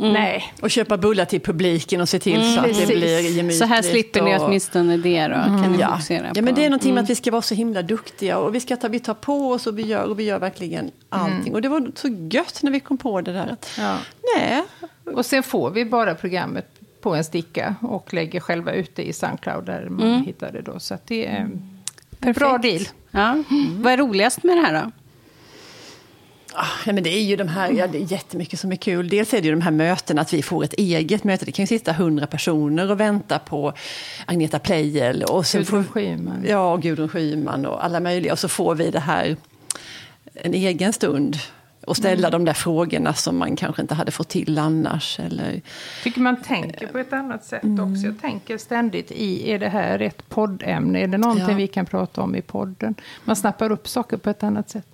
Nej, 0.00 0.52
Och 0.62 0.70
köpa 0.70 0.96
bullar 0.96 1.24
till 1.24 1.40
publiken 1.40 2.00
och 2.00 2.08
se 2.08 2.18
till 2.18 2.54
så 2.54 2.60
att 2.60 2.66
Precis. 2.66 2.88
det 2.88 2.96
blir 2.96 3.20
gemytligt. 3.36 3.58
Så 3.58 3.64
här 3.64 3.82
slipper 3.82 4.22
ni 4.22 4.36
och- 4.38 4.42
åtminstone 4.42 4.96
det 4.96 5.26
då. 5.28 5.34
Kan 5.34 5.72
ni 5.72 5.78
Ja. 5.80 5.88
fokusera 5.90 6.28
på. 6.28 6.38
ja, 6.38 6.42
men 6.42 6.54
det 6.54 6.64
är 6.64 6.70
någonting 6.70 6.94
med 6.94 7.02
att 7.04 7.10
vi 7.10 7.14
ska 7.14 7.30
vara 7.30 7.42
så 7.42 7.54
himla 7.54 7.82
duktiga 7.82 8.38
och 8.38 8.54
vi 8.54 8.60
ska 8.60 8.76
ta, 8.76 8.88
vi 8.88 9.00
tar 9.00 9.14
på 9.14 9.50
oss 9.50 9.66
och 9.66 9.78
vi 9.78 9.82
gör, 9.82 10.04
och 10.04 10.18
vi 10.18 10.24
gör 10.24 10.38
verkligen 10.38 10.90
allting. 11.08 11.54
Och 11.54 11.62
det 11.62 11.68
var 11.68 11.90
så 11.94 12.08
gött 12.30 12.60
när 12.62 12.70
vi 12.70 12.80
kom 12.80 12.98
på 12.98 13.20
det 13.20 13.32
där. 13.32 13.56
Ja. 13.78 13.96
Nej, 14.36 14.62
Och 15.14 15.26
sen 15.26 15.42
får 15.42 15.70
vi 15.70 15.84
bara 15.84 16.14
programmet 16.14 16.66
på 17.00 17.14
en 17.14 17.24
sticka 17.24 17.74
och 17.82 18.14
lägger 18.14 18.40
själva 18.40 18.72
ut 18.72 18.96
det 18.96 19.02
i 19.08 19.12
Soundcloud 19.12 19.64
där 19.66 19.86
man 19.90 20.22
hittar 20.22 20.52
det 20.52 20.62
då. 20.62 20.80
Så 20.80 20.98
det 21.06 21.26
är 21.26 21.50
en 22.20 22.32
bra 22.32 22.58
deal. 22.58 22.88
Ja. 23.10 23.42
Vad 23.76 23.92
är 23.92 23.96
roligast 23.96 24.42
med 24.42 24.56
det 24.56 24.60
här 24.60 24.82
då? 24.84 24.90
Ah, 26.54 26.66
Ja, 26.86 26.92
men 26.92 27.02
det 27.02 27.10
är 27.14 27.22
ju 27.22 27.36
de 27.36 27.48
här, 27.48 27.70
ja, 27.72 27.86
det 27.86 27.98
är 27.98 28.12
jättemycket 28.12 28.60
som 28.60 28.72
är 28.72 28.76
kul. 28.76 29.08
Dels 29.08 29.34
är 29.34 29.40
det 29.40 29.44
ju 29.48 29.50
de 29.54 29.60
här 29.60 29.70
mötena, 29.70 30.20
att 30.22 30.32
vi 30.32 30.42
får 30.42 30.64
ett 30.64 30.72
eget 30.74 31.24
möte. 31.24 31.44
Det 31.44 31.52
kan 31.52 31.62
ju 31.62 31.66
sitta 31.66 31.92
hundra 31.92 32.26
personer 32.26 32.90
och 32.90 33.00
vänta 33.00 33.38
på 33.38 33.72
Agneta 34.26 34.58
Pleijel. 34.58 35.22
Och 35.22 35.46
sen 35.46 35.60
Gudrun 35.62 35.84
får, 35.84 35.92
Schyman. 35.92 36.44
Ja, 36.48 36.76
Gudrun 36.76 37.08
Schyman 37.08 37.66
och 37.66 37.84
alla 37.84 38.00
möjliga. 38.00 38.32
Och 38.32 38.38
så 38.38 38.48
får 38.48 38.74
vi 38.74 38.90
det 38.90 39.00
här, 39.00 39.36
en 40.34 40.54
egen 40.54 40.92
stund. 40.92 41.36
Och 41.86 41.96
ställa 41.96 42.30
de 42.30 42.44
där 42.44 42.52
frågorna 42.52 43.14
som 43.14 43.38
man 43.38 43.56
kanske 43.56 43.82
inte 43.82 43.94
hade 43.94 44.10
fått 44.10 44.28
till 44.28 44.58
annars. 44.58 45.20
Eller, 45.20 45.60
tycker 46.02 46.20
man 46.20 46.42
tänker 46.42 46.86
på 46.86 46.98
ett 46.98 47.12
annat 47.12 47.44
sätt 47.44 47.62
också. 47.64 48.06
Jag 48.06 48.20
tänker 48.20 48.58
ständigt 48.58 49.10
i, 49.12 49.50
är 49.50 49.58
det 49.58 49.68
här 49.68 49.98
ett 50.02 50.28
poddämne? 50.28 51.00
Är 51.00 51.06
det 51.06 51.18
någonting 51.18 51.48
Ja. 51.48 51.54
vi 51.56 51.66
kan 51.66 51.86
prata 51.86 52.20
om 52.22 52.36
i 52.36 52.42
podden? 52.42 52.94
Man 53.24 53.36
snappar 53.36 53.72
upp 53.72 53.88
saker 53.88 54.16
på 54.16 54.30
ett 54.30 54.42
annat 54.42 54.70
sätt. 54.70 54.86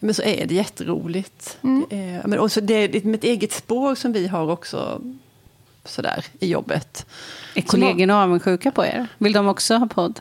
Men 0.00 0.14
så 0.14 0.22
är 0.22 0.46
det 0.46 0.54
jätteroligt. 0.54 1.58
Det 1.88 1.96
är, 2.00 2.26
men 2.26 2.38
också 2.38 2.60
det 2.60 2.74
är 2.74 3.14
ett 3.14 3.24
eget 3.24 3.52
spår 3.52 3.94
som 3.94 4.12
vi 4.12 4.26
har 4.28 4.50
också 4.50 5.00
sådär 5.84 6.24
i 6.40 6.48
jobbet. 6.48 7.06
Är 7.54 7.62
kollegorna 7.62 8.22
avundsjuka 8.22 8.70
på 8.70 8.84
er? 8.84 9.06
Vill 9.18 9.32
de 9.32 9.48
också 9.48 9.74
ha 9.76 9.86
podd? 9.86 10.20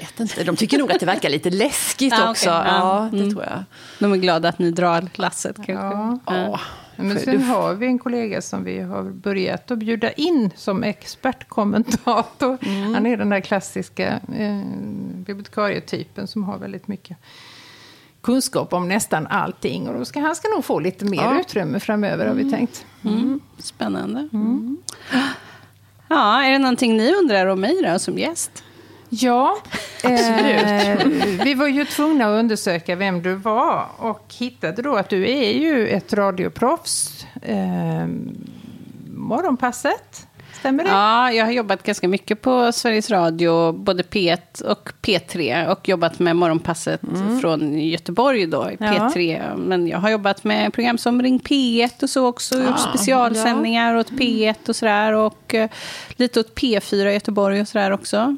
vet 0.00 0.20
inte. 0.20 0.44
De 0.44 0.56
tycker 0.56 0.78
nog 0.78 0.92
att 0.92 1.00
det 1.00 1.06
verkar 1.06 1.28
lite 1.30 1.50
läskigt 1.50 2.12
okej. 2.18 2.28
också. 2.30 2.48
Ja. 2.48 2.64
Ja, 2.66 3.08
det 3.12 3.18
Mm. 3.18 3.30
tror 3.30 3.44
jag. 3.44 3.64
De 3.98 4.12
är 4.12 4.16
glada 4.16 4.48
att 4.48 4.58
ni 4.58 4.70
drar 4.70 5.08
lasset 5.14 5.56
kanske? 5.56 5.72
Ja. 5.72 6.18
Ja. 6.26 6.60
Men 6.96 7.18
sen 7.20 7.42
har 7.42 7.74
vi 7.74 7.86
en 7.86 7.98
kollega 7.98 8.42
som 8.42 8.64
vi 8.64 8.80
har 8.80 9.02
börjat 9.02 9.70
att 9.70 9.78
bjuda 9.78 10.12
in 10.12 10.50
som 10.56 10.82
expertkommentator. 10.82 12.58
Han 12.94 13.06
är 13.06 13.16
den 13.16 13.28
där 13.28 13.40
klassiska 13.40 14.20
eh, 14.38 14.60
bibliotekarietypen 15.16 16.26
som 16.26 16.44
har 16.44 16.58
väldigt 16.58 16.88
mycket 16.88 17.16
kunskap 18.24 18.72
om 18.72 18.88
nästan 18.88 19.26
allting. 19.26 19.88
Och 19.88 19.98
då 19.98 20.04
ska, 20.04 20.20
han 20.20 20.36
ska 20.36 20.48
nog 20.48 20.64
få 20.64 20.80
lite 20.80 21.04
mer 21.04 21.22
Ja. 21.22 21.40
utrymme 21.40 21.80
framöver 21.80 22.26
har 22.26 22.34
vi 22.34 22.50
tänkt. 22.50 22.86
Mm. 23.04 23.40
Spännande. 23.58 24.28
Mm. 24.32 24.76
Ja, 26.08 26.42
är 26.44 26.50
det 26.50 26.58
någonting 26.58 26.96
ni 26.96 27.14
undrar 27.14 27.46
om 27.46 27.60
mig 27.60 27.82
då 27.82 27.98
som 27.98 28.18
gäst? 28.18 28.64
Ja, 29.08 29.56
eh, 30.04 31.06
vi 31.44 31.54
var 31.54 31.66
ju 31.66 31.84
tvungna 31.84 32.24
att 32.26 32.38
undersöka 32.38 32.96
vem 32.96 33.22
du 33.22 33.34
var 33.34 33.86
och 33.98 34.34
hittade 34.38 34.82
då 34.82 34.96
att 34.96 35.08
du 35.08 35.30
är 35.30 35.52
ju 35.52 35.88
ett 35.88 36.12
radioproffs. 36.12 37.26
Eh, 37.42 38.06
morgonpasset, 39.14 40.26
stämmer 40.54 40.84
det? 40.84 40.90
Ja, 40.90 41.32
jag 41.32 41.44
har 41.44 41.52
jobbat 41.52 41.82
ganska 41.82 42.08
mycket 42.08 42.42
på 42.42 42.72
Sveriges 42.72 43.10
Radio, 43.10 43.72
både 43.72 44.02
P1 44.02 44.62
och 44.64 44.90
P3 45.02 45.66
och 45.72 45.88
jobbat 45.88 46.18
med 46.18 46.36
Morgonpasset 46.36 47.00
från 47.40 47.78
Göteborg 47.78 48.46
då, 48.46 48.70
i 48.70 48.76
Ja. 48.80 48.86
P3. 48.86 49.56
Men 49.56 49.86
jag 49.88 49.98
har 49.98 50.10
jobbat 50.10 50.44
med 50.44 50.72
program 50.72 50.98
som 50.98 51.22
Ring 51.22 51.38
P1 51.38 52.02
och 52.02 52.10
så 52.10 52.26
också, 52.26 52.54
gjort 52.62 52.80
specialsändningar 52.80 53.96
åt 53.96 54.10
P1 54.10 54.68
och 54.68 54.76
sådär 54.76 55.12
och 55.12 55.54
eh, 55.54 55.70
lite 56.16 56.40
åt 56.40 56.54
P4 56.54 57.06
i 57.08 57.12
Göteborg 57.12 57.60
och 57.60 57.68
sådär 57.68 57.90
också. 57.90 58.36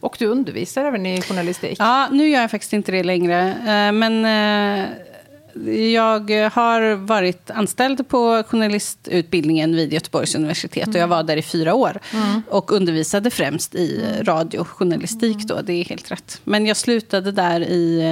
Och 0.00 0.16
du 0.18 0.26
undervisar 0.26 0.84
även 0.84 1.06
i 1.06 1.22
journalistik. 1.22 1.76
Ja, 1.80 2.08
nu 2.10 2.28
gör 2.28 2.40
jag 2.40 2.50
faktiskt 2.50 2.72
inte 2.72 2.92
det 2.92 3.02
längre. 3.02 3.40
Eh, 3.48 3.92
Men 3.92 4.24
eh, 4.24 4.86
jag 5.92 6.50
har 6.52 6.94
varit 6.94 7.50
anställd 7.50 8.08
på 8.08 8.42
journalistutbildningen 8.48 9.76
vid 9.76 9.92
Göteborgs 9.92 10.34
universitet. 10.34 10.88
Och 10.88 10.94
jag 10.94 11.08
var 11.08 11.22
där 11.22 11.36
i 11.36 11.42
fyra 11.42 11.74
år. 11.74 12.00
Och 12.48 12.72
undervisade 12.72 13.30
främst 13.30 13.74
i 13.74 14.04
radiojournalistik 14.22 15.38
då, 15.38 15.60
det 15.62 15.72
är 15.72 15.84
helt 15.84 16.10
rätt. 16.10 16.40
Men 16.44 16.66
jag 16.66 16.76
slutade 16.76 17.32
där 17.32 17.60
i... 17.60 18.02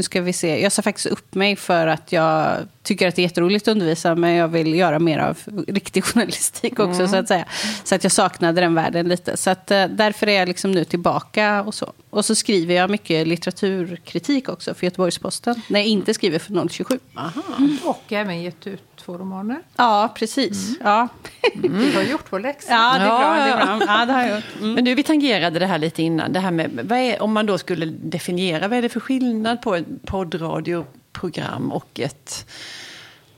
nu 0.00 0.02
ska 0.02 0.20
vi 0.20 0.32
se. 0.32 0.62
Jag 0.62 0.72
sa 0.72 0.82
faktiskt 0.82 1.06
upp 1.06 1.34
mig 1.34 1.56
för 1.56 1.86
att 1.86 2.12
jag 2.12 2.56
tycker 2.82 3.08
att 3.08 3.16
det 3.16 3.22
är 3.22 3.24
jätteroligt 3.24 3.68
att 3.68 3.72
undervisa, 3.72 4.14
men 4.14 4.34
jag 4.34 4.48
vill 4.48 4.74
göra 4.74 4.98
mer 4.98 5.18
av 5.18 5.38
riktig 5.68 6.04
journalistik 6.04 6.78
också, 6.78 7.00
mm. 7.00 7.08
så 7.08 7.16
att 7.16 7.28
säga. 7.28 7.44
Så 7.84 7.94
att 7.94 8.02
jag 8.02 8.12
saknade 8.12 8.60
den 8.60 8.74
världen 8.74 9.08
lite. 9.08 9.36
Så 9.36 9.50
att, 9.50 9.70
uh, 9.70 9.84
därför 9.86 10.26
är 10.26 10.38
jag 10.38 10.48
liksom 10.48 10.70
nu 10.70 10.84
tillbaka 10.84 11.62
och 11.62 11.74
så. 11.74 11.92
Och 12.10 12.24
så 12.24 12.34
skriver 12.34 12.74
jag 12.74 12.90
mycket 12.90 13.26
litteraturkritik 13.26 14.48
också 14.48 14.74
för 14.74 14.86
Göteborgs-Posten, 14.86 15.62
när 15.68 15.80
jag 15.80 15.86
inte 15.86 16.14
skriver 16.14 16.38
för 16.38 16.68
027. 16.68 16.98
Aha. 17.16 17.42
Mm. 17.58 17.78
Och 17.84 18.12
även 18.12 18.42
gett 18.42 18.66
ut 18.66 18.89
två 19.10 19.18
romaner. 19.18 19.58
Ja, 19.76 20.12
precis. 20.14 20.68
Mm. 20.68 20.76
Ja. 20.84 21.08
Mm. 21.54 21.72
Du 21.72 21.96
har 21.96 22.02
gjort 22.02 22.26
vår 22.30 22.40
läxa. 22.40 22.72
Ja, 22.72 22.98
det 22.98 23.04
är 23.04 23.08
bra. 23.08 23.34
Det 23.34 23.50
är 23.50 23.66
bra. 23.66 23.86
Ja, 23.86 24.06
det 24.06 24.12
har 24.12 24.22
jag 24.22 24.36
gjort. 24.36 24.44
Mm. 24.58 24.74
Men 24.74 24.84
du, 24.84 24.94
vi 24.94 25.02
tangerade 25.02 25.58
det 25.58 25.66
här 25.66 25.78
lite 25.78 26.02
innan. 26.02 26.32
Det 26.32 26.40
här 26.40 26.50
med, 26.50 26.80
vad 26.84 26.98
är, 26.98 27.22
om 27.22 27.32
man 27.32 27.46
då 27.46 27.58
skulle 27.58 27.86
definiera, 27.86 28.68
vad 28.68 28.78
är 28.78 28.82
det 28.82 28.88
för 28.88 29.00
skillnad 29.00 29.62
på 29.62 29.74
ett 29.74 29.86
poddradioprogram 30.06 31.72
och 31.72 32.00
ett 32.00 32.46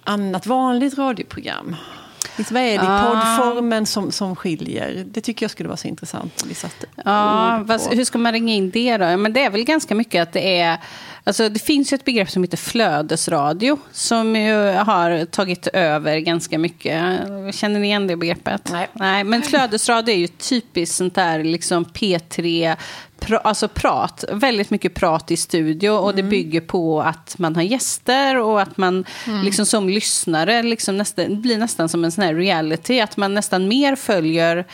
annat 0.05 0.47
vanligt 0.47 0.99
radioprogram? 0.99 1.77
Liksom, 2.37 2.55
vad 2.55 2.63
är 2.63 2.79
det 2.79 2.85
i 2.85 2.89
ah. 2.89 3.03
poddformen 3.03 3.87
som, 3.87 4.13
som 4.13 4.37
skiljer? 4.37 5.05
Det 5.07 5.21
tycker 5.21 5.45
jag 5.45 5.51
skulle 5.51 5.69
vara 5.69 5.77
så 5.77 5.89
intressant 5.89 6.43
om 6.43 6.49
vi 6.49 6.55
satte 6.55 6.87
ja, 7.05 7.65
fast, 7.69 7.93
Hur 7.93 8.05
ska 8.05 8.19
man 8.19 8.33
ringa 8.33 8.55
in 8.55 8.71
det 8.71 8.97
då? 8.97 9.17
Men 9.17 9.33
det 9.33 9.45
är 9.45 9.51
väl 9.51 9.65
ganska 9.65 9.95
mycket 9.95 10.23
att 10.23 10.33
det 10.33 10.61
är... 10.61 10.79
Alltså, 11.25 11.49
det 11.49 11.59
finns 11.59 11.93
ju 11.93 11.95
ett 11.95 12.05
begrepp 12.05 12.31
som 12.31 12.43
heter 12.43 12.57
flödesradio 12.57 13.79
som 13.93 14.37
ju 14.37 14.55
har 14.73 15.25
tagit 15.25 15.67
över 15.67 16.19
ganska 16.19 16.59
mycket. 16.59 17.03
Känner 17.55 17.81
ni 17.81 17.87
igen 17.87 18.07
det 18.07 18.17
begreppet? 18.17 18.71
Nej. 18.73 18.89
Nej 18.93 19.25
men 19.25 19.43
flödesradio 19.43 20.15
är 20.15 20.19
ju 20.19 20.27
typiskt 20.27 20.97
sånt 20.97 21.15
där 21.15 21.45
liksom 21.45 21.85
P3 21.85 22.77
pra, 23.21 23.39
alltså 23.39 23.69
prat, 23.69 24.25
väldigt 24.33 24.71
mycket 24.71 24.95
prat 24.95 25.31
i 25.31 25.37
studio 25.37 25.91
och 25.91 26.11
mm. 26.11 26.17
det 26.17 26.31
bygger 26.31 26.61
på 26.61 27.03
att 27.03 27.39
man 27.39 27.57
har 27.57 27.63
gäster 27.63 28.37
och 28.37 28.63
att 28.63 28.77
man 28.77 29.05
mm. 29.27 29.45
liksom 29.45 29.67
som 29.67 29.89
lyssnare 29.89 30.63
liksom 30.63 30.99
nästan, 30.99 31.43
blir 31.43 31.59
nästan 31.59 31.89
som 31.89 32.05
en 32.05 32.13
sån 32.13 32.25
här 32.25 32.35
reality, 32.35 33.01
att 33.01 33.17
man 33.17 33.35
nästan 33.35 33.69
mer 33.69 33.97
följer 33.97 34.67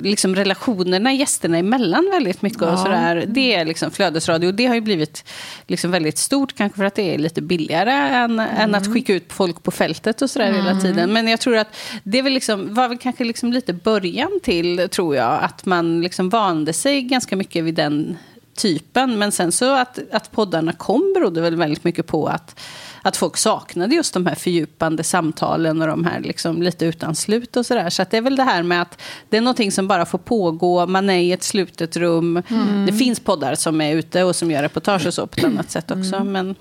liksom 0.00 0.34
relationerna 0.34 1.12
gästerna 1.12 1.58
emellan 1.58 2.08
väldigt 2.12 2.42
mycket. 2.42 2.60
Ja. 2.60 2.72
Och 2.72 2.78
sådär. 2.78 3.24
Det 3.28 3.54
är 3.54 3.64
liksom 3.64 3.90
flödesradio. 3.90 4.52
Det 4.52 4.66
har 4.66 4.74
ju 4.74 4.80
blivit 4.80 5.24
liksom 5.66 5.90
väldigt 5.90 6.18
stort, 6.18 6.56
kanske 6.56 6.76
för 6.76 6.84
att 6.84 6.94
det 6.94 7.14
är 7.14 7.18
lite 7.18 7.42
billigare 7.42 7.92
än, 7.92 8.30
mm. 8.30 8.56
än 8.56 8.74
att 8.74 8.92
skicka 8.92 9.14
ut 9.14 9.32
folk 9.32 9.62
på 9.62 9.70
fältet 9.70 10.22
och 10.22 10.30
sådär 10.30 10.48
mm. 10.48 10.64
hela 10.64 10.80
tiden. 10.80 11.12
Men 11.12 11.28
jag 11.28 11.40
tror 11.40 11.56
att 11.56 11.76
det 12.02 12.22
väl 12.22 12.32
liksom, 12.32 12.74
var 12.74 12.88
väl 12.88 12.98
kanske 12.98 13.24
liksom 13.24 13.52
lite 13.52 13.72
början 13.72 14.40
till, 14.42 14.88
tror 14.88 15.16
jag, 15.16 15.42
att 15.42 15.66
man 15.66 16.00
liksom 16.00 16.28
vande 16.28 16.72
sig 16.72 17.02
ganska 17.02 17.36
mycket 17.36 17.64
vid 17.64 17.74
den 17.74 18.16
typen. 18.56 19.18
Men 19.18 19.32
sen 19.32 19.52
så 19.52 19.74
att, 19.74 19.98
att 20.12 20.32
poddarna 20.32 20.72
kom 20.72 21.12
berodde 21.14 21.40
väl 21.40 21.56
väldigt 21.56 21.84
mycket 21.84 22.06
på 22.06 22.26
att 22.26 22.60
att 23.06 23.16
folk 23.16 23.36
saknade 23.36 23.94
just 23.94 24.14
de 24.14 24.26
här 24.26 24.34
fördjupande 24.34 25.04
samtalen 25.04 25.82
och 25.82 25.88
de 25.88 26.04
här 26.04 26.20
liksom 26.20 26.62
lite 26.62 26.86
utan 26.86 27.14
slut 27.14 27.56
och 27.56 27.66
sådär. 27.66 27.90
Så 27.90 28.02
att 28.02 28.10
det 28.10 28.16
är 28.16 28.20
väl 28.20 28.36
det 28.36 28.42
här 28.42 28.62
med 28.62 28.82
att 28.82 29.02
det 29.28 29.36
är 29.36 29.40
någonting 29.40 29.72
som 29.72 29.88
bara 29.88 30.06
får 30.06 30.18
pågå, 30.18 30.86
man 30.86 31.10
är 31.10 31.18
i 31.18 31.32
ett 31.32 31.42
slutet 31.42 31.96
rum. 31.96 32.42
Mm. 32.48 32.86
Det 32.86 32.92
finns 32.92 33.20
poddar 33.20 33.54
som 33.54 33.80
är 33.80 33.94
ute 33.94 34.24
och 34.24 34.36
som 34.36 34.50
gör 34.50 34.62
reportage 34.62 35.06
och 35.06 35.14
så 35.14 35.26
på 35.26 35.38
ett 35.38 35.44
annat 35.44 35.70
sätt 35.70 35.90
också. 35.90 36.16
Mm. 36.16 36.32
Men, 36.32 36.54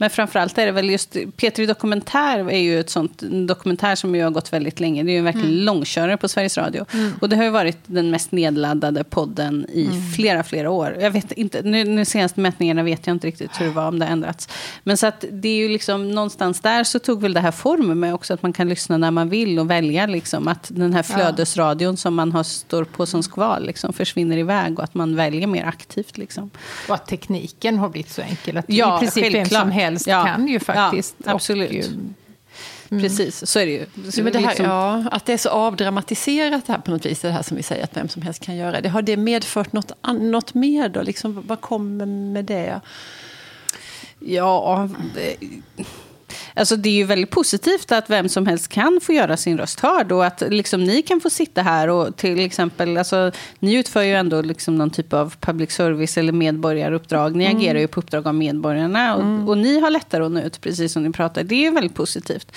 men 0.00 0.10
framförallt 0.10 0.58
är 0.58 0.66
det 0.66 0.72
väl 0.72 0.90
just, 0.90 1.14
P3 1.14 1.66
Dokumentär 1.66 2.50
är 2.50 2.58
ju 2.58 2.80
ett 2.80 2.90
sånt 2.90 3.22
dokumentär 3.46 3.94
som 3.94 4.14
ju 4.14 4.22
har 4.22 4.30
gått 4.30 4.52
väldigt 4.52 4.80
länge. 4.80 5.02
Det 5.02 5.10
är 5.10 5.12
ju 5.12 5.18
en 5.18 5.24
verkligen 5.24 5.50
mm. 5.50 5.64
långkörare 5.64 6.16
på 6.16 6.28
Sveriges 6.28 6.58
Radio. 6.58 6.84
Mm. 6.92 7.12
Och 7.20 7.28
det 7.28 7.36
har 7.36 7.44
ju 7.44 7.50
varit 7.50 7.78
den 7.86 8.10
mest 8.10 8.32
nedladdade 8.32 9.04
podden 9.04 9.66
i 9.72 9.86
mm. 9.86 10.12
flera, 10.12 10.42
flera 10.42 10.70
år. 10.70 10.96
Jag 11.00 11.10
vet 11.10 11.32
inte, 11.32 11.62
nu, 11.62 11.84
nu 11.84 12.04
senaste 12.04 12.40
mätningarna 12.40 12.82
vet 12.82 13.06
jag 13.06 13.14
inte 13.14 13.26
riktigt 13.26 13.60
hur 13.60 13.66
det 13.66 13.72
var, 13.72 13.88
om 13.88 13.98
det 13.98 14.04
har 14.04 14.12
ändrats. 14.12 14.48
Men 14.82 14.96
så 14.96 15.06
att 15.06 15.24
det 15.30 15.48
är 15.48 15.56
ju 15.56 15.68
liksom 15.68 16.10
någonstans 16.10 16.60
där 16.60 16.84
så 16.84 16.98
tog 16.98 17.22
väl 17.22 17.32
det 17.32 17.40
här 17.40 17.50
form 17.50 18.00
med 18.00 18.14
också 18.14 18.34
att 18.34 18.42
man 18.42 18.52
kan 18.52 18.68
lyssna 18.68 18.98
när 18.98 19.10
man 19.10 19.28
vill 19.28 19.58
och 19.58 19.70
välja 19.70 20.06
liksom 20.06 20.48
att 20.48 20.70
den 20.74 20.94
här 20.94 21.02
flödesradion 21.02 21.96
som 21.96 22.14
man 22.14 22.32
har 22.32 22.42
står 22.42 22.84
på 22.84 23.06
som 23.06 23.22
skval 23.22 23.66
liksom 23.66 23.92
försvinner 23.92 24.36
iväg 24.36 24.78
och 24.78 24.84
att 24.84 24.94
man 24.94 25.16
väljer 25.16 25.46
mer 25.46 25.64
aktivt 25.64 26.18
liksom. 26.18 26.50
Och 26.88 26.94
att 26.94 27.06
tekniken 27.06 27.78
har 27.78 27.88
blivit 27.88 28.10
så 28.10 28.22
enkel 28.22 28.56
att 28.56 28.64
ja, 28.68 28.96
i 28.96 29.00
princip 29.00 29.49
som 29.50 29.70
helst 29.70 30.06
ja. 30.06 30.24
kan 30.24 30.48
ju 30.48 30.60
faktiskt. 30.60 31.14
Ja, 31.24 31.32
absolut. 31.32 31.86
Och, 31.86 31.92
Mm. 32.90 33.02
Precis, 33.02 33.46
så 33.46 33.58
är 33.58 33.66
det 33.66 33.72
ju. 33.72 34.10
Så 34.10 34.22
men 34.22 34.32
det 34.32 34.38
här, 34.38 34.48
liksom... 34.48 34.66
ja, 34.66 35.04
att 35.10 35.26
det 35.26 35.32
är 35.32 35.36
så 35.36 35.48
avdramatiserat 35.48 36.66
det 36.66 36.72
här 36.72 36.80
på 36.80 36.90
något 36.90 37.06
vis, 37.06 37.20
det 37.20 37.30
här 37.30 37.42
som 37.42 37.56
vi 37.56 37.62
säger 37.62 37.84
att 37.84 37.96
vem 37.96 38.08
som 38.08 38.22
helst 38.22 38.42
kan 38.42 38.56
göra. 38.56 38.80
Det, 38.80 38.88
har 38.88 39.02
det 39.02 39.16
medfört 39.16 39.72
något, 39.72 39.92
något 40.20 40.54
mer 40.54 40.88
då? 40.88 41.02
Liksom, 41.02 41.42
vad 41.46 41.60
kommer 41.60 42.06
med 42.06 42.44
det? 42.44 42.80
Ja, 44.18 44.88
det, 45.14 45.36
Alltså 46.54 46.76
det 46.76 46.88
är 46.88 46.94
ju 46.94 47.04
väldigt 47.04 47.30
positivt 47.30 47.92
att 47.92 48.10
vem 48.10 48.28
som 48.28 48.46
helst 48.46 48.68
kan 48.68 49.00
få 49.02 49.12
göra 49.12 49.36
sin 49.36 49.58
röst 49.58 49.80
hörd 49.80 50.12
och 50.12 50.26
att 50.26 50.42
liksom 50.48 50.84
ni 50.84 51.02
kan 51.02 51.20
få 51.20 51.30
sitta 51.30 51.62
här 51.62 51.88
och 51.88 52.16
till 52.16 52.40
exempel, 52.40 52.96
alltså, 52.96 53.30
ni 53.58 53.74
utför 53.74 54.02
ju 54.02 54.14
ändå 54.14 54.42
liksom 54.42 54.76
någon 54.76 54.90
typ 54.90 55.12
av 55.12 55.34
public 55.40 55.72
service 55.72 56.18
eller 56.18 56.32
medborgaruppdrag. 56.32 57.36
Ni 57.36 57.44
mm. 57.44 57.56
agerar 57.56 57.78
ju 57.78 57.86
på 57.86 58.00
uppdrag 58.00 58.26
av 58.26 58.34
medborgarna 58.34 59.14
och, 59.14 59.22
mm. 59.22 59.48
och, 59.48 59.58
ni 59.58 59.80
har 59.80 59.90
lättare 59.90 60.24
att 60.24 60.32
nå 60.32 60.40
ut, 60.40 60.60
precis 60.60 60.92
som 60.92 61.02
ni 61.02 61.12
pratar. 61.12 61.42
Det 61.42 61.54
är 61.54 61.60
ju 61.60 61.70
väldigt 61.70 61.94
positivt. 61.94 62.52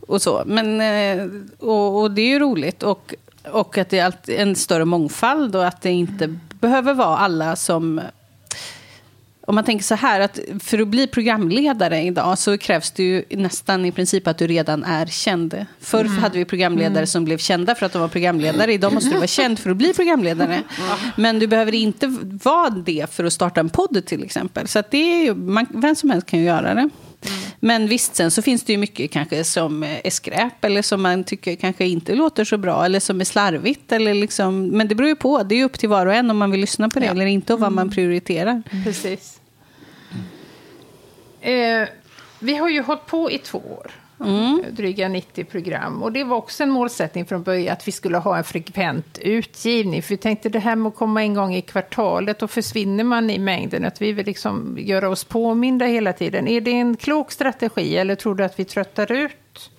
Och, 0.00 0.22
så. 0.22 0.42
Men, 0.46 0.80
eh, 0.80 1.26
och, 1.58 2.00
och 2.00 2.10
det 2.10 2.22
är 2.22 2.28
ju 2.28 2.38
roligt. 2.38 2.82
Och, 2.82 3.14
och 3.50 3.78
att 3.78 3.90
det 3.90 3.98
är 3.98 4.12
en 4.26 4.56
större 4.56 4.84
mångfald 4.84 5.56
och 5.56 5.66
att 5.66 5.82
det 5.82 5.90
inte 5.90 6.38
behöver 6.60 6.94
vara 6.94 7.18
alla 7.18 7.56
som 7.56 8.00
om 9.46 9.54
man 9.54 9.64
tänker 9.64 9.84
så 9.84 9.94
här, 9.94 10.20
att 10.20 10.38
för 10.60 10.78
att 10.78 10.88
bli 10.88 11.06
programledare 11.06 12.02
idag 12.02 12.38
så 12.38 12.58
krävs 12.58 12.90
det 12.90 13.02
ju 13.02 13.24
nästan 13.30 13.84
i 13.84 13.92
princip 13.92 14.26
att 14.26 14.38
du 14.38 14.46
redan 14.46 14.84
är 14.84 15.06
känd. 15.06 15.66
Förr 15.80 16.04
mm. 16.04 16.18
hade 16.18 16.38
vi 16.38 16.44
programledare 16.44 16.98
mm. 16.98 17.06
som 17.06 17.24
blev 17.24 17.38
kända 17.38 17.74
för 17.74 17.86
att 17.86 17.92
de 17.92 18.00
var 18.00 18.08
programledare. 18.08 18.72
Idag 18.72 18.92
måste 18.92 19.10
du 19.10 19.16
vara 19.16 19.26
känd 19.26 19.58
för 19.58 19.70
att 19.70 19.76
bli 19.76 19.94
programledare. 19.94 20.62
Men 21.16 21.38
du 21.38 21.46
behöver 21.46 21.74
inte 21.74 22.18
vara 22.44 22.70
det 22.70 23.14
för 23.14 23.24
att 23.24 23.32
starta 23.32 23.60
en 23.60 23.68
podd 23.68 24.02
till 24.06 24.24
exempel. 24.24 24.68
Så 24.68 24.82
det 24.90 24.98
är 24.98 25.24
ju, 25.24 25.34
man, 25.34 25.66
vem 25.70 25.94
som 25.94 26.10
helst 26.10 26.26
kan 26.26 26.38
ju 26.38 26.44
göra 26.44 26.74
det. 26.74 26.90
Men 27.64 27.86
visst, 27.86 28.14
sen 28.14 28.30
så 28.30 28.42
finns 28.42 28.64
det 28.64 28.72
ju 28.72 28.78
mycket 28.78 29.10
kanske 29.10 29.44
som 29.44 29.82
är 29.82 30.10
skräp 30.10 30.64
eller 30.64 30.82
som 30.82 31.02
man 31.02 31.24
tycker 31.24 31.56
kanske 31.56 31.86
inte 31.86 32.14
låter 32.14 32.44
så 32.44 32.58
bra 32.58 32.84
eller 32.84 33.00
som 33.00 33.20
är 33.20 33.24
slarvigt. 33.24 33.92
Eller 33.92 34.14
liksom, 34.14 34.66
men 34.66 34.88
det 34.88 34.94
beror 34.94 35.08
ju 35.08 35.16
på, 35.16 35.42
det 35.42 35.54
är 35.54 35.64
upp 35.64 35.78
till 35.78 35.88
var 35.88 36.06
och 36.06 36.14
en 36.14 36.30
om 36.30 36.38
man 36.38 36.50
vill 36.50 36.60
lyssna 36.60 36.88
på 36.88 37.00
det 37.00 37.06
ja. 37.06 37.12
eller 37.12 37.26
inte 37.26 37.54
och 37.54 37.60
vad 37.60 37.72
man 37.72 37.82
mm. 37.82 37.94
prioriterar. 37.94 38.62
Mm. 38.70 38.84
Precis. 38.84 39.40
Eh, 41.40 41.88
vi 42.38 42.56
har 42.56 42.68
ju 42.68 42.82
hållit 42.82 43.06
på 43.06 43.30
i 43.30 43.38
två 43.38 43.58
år. 43.58 43.90
Mm. 44.20 44.62
Dryga 44.70 45.08
90 45.08 45.44
program. 45.44 46.02
Och 46.02 46.12
det 46.12 46.24
var 46.24 46.36
också 46.36 46.62
en 46.62 46.70
målsättning 46.70 47.26
från 47.26 47.42
början 47.42 47.72
att 47.72 47.88
vi 47.88 47.92
skulle 47.92 48.18
ha 48.18 48.36
en 48.36 48.44
frekvent 48.44 49.18
utgivning. 49.18 50.02
För 50.02 50.08
vi 50.08 50.16
tänkte 50.16 50.48
det 50.48 50.58
här 50.58 50.76
med 50.76 50.88
att 50.88 50.96
komma 50.96 51.22
en 51.22 51.34
gång 51.34 51.54
i 51.54 51.62
kvartalet 51.62 52.42
och 52.42 52.50
försvinner 52.50 53.04
man 53.04 53.30
i 53.30 53.38
mängden. 53.38 53.84
Att 53.84 54.02
vi 54.02 54.12
vill 54.12 54.26
liksom 54.26 54.78
göra 54.80 55.08
oss 55.08 55.24
påminda 55.24 55.86
hela 55.86 56.12
tiden. 56.12 56.48
Är 56.48 56.60
det 56.60 56.70
en 56.70 56.96
klok 56.96 57.32
strategi 57.32 57.96
eller 57.96 58.14
tror 58.14 58.34
du 58.34 58.44
att 58.44 58.58
vi 58.58 58.64
tröttar 58.64 59.12
ut? 59.12 59.70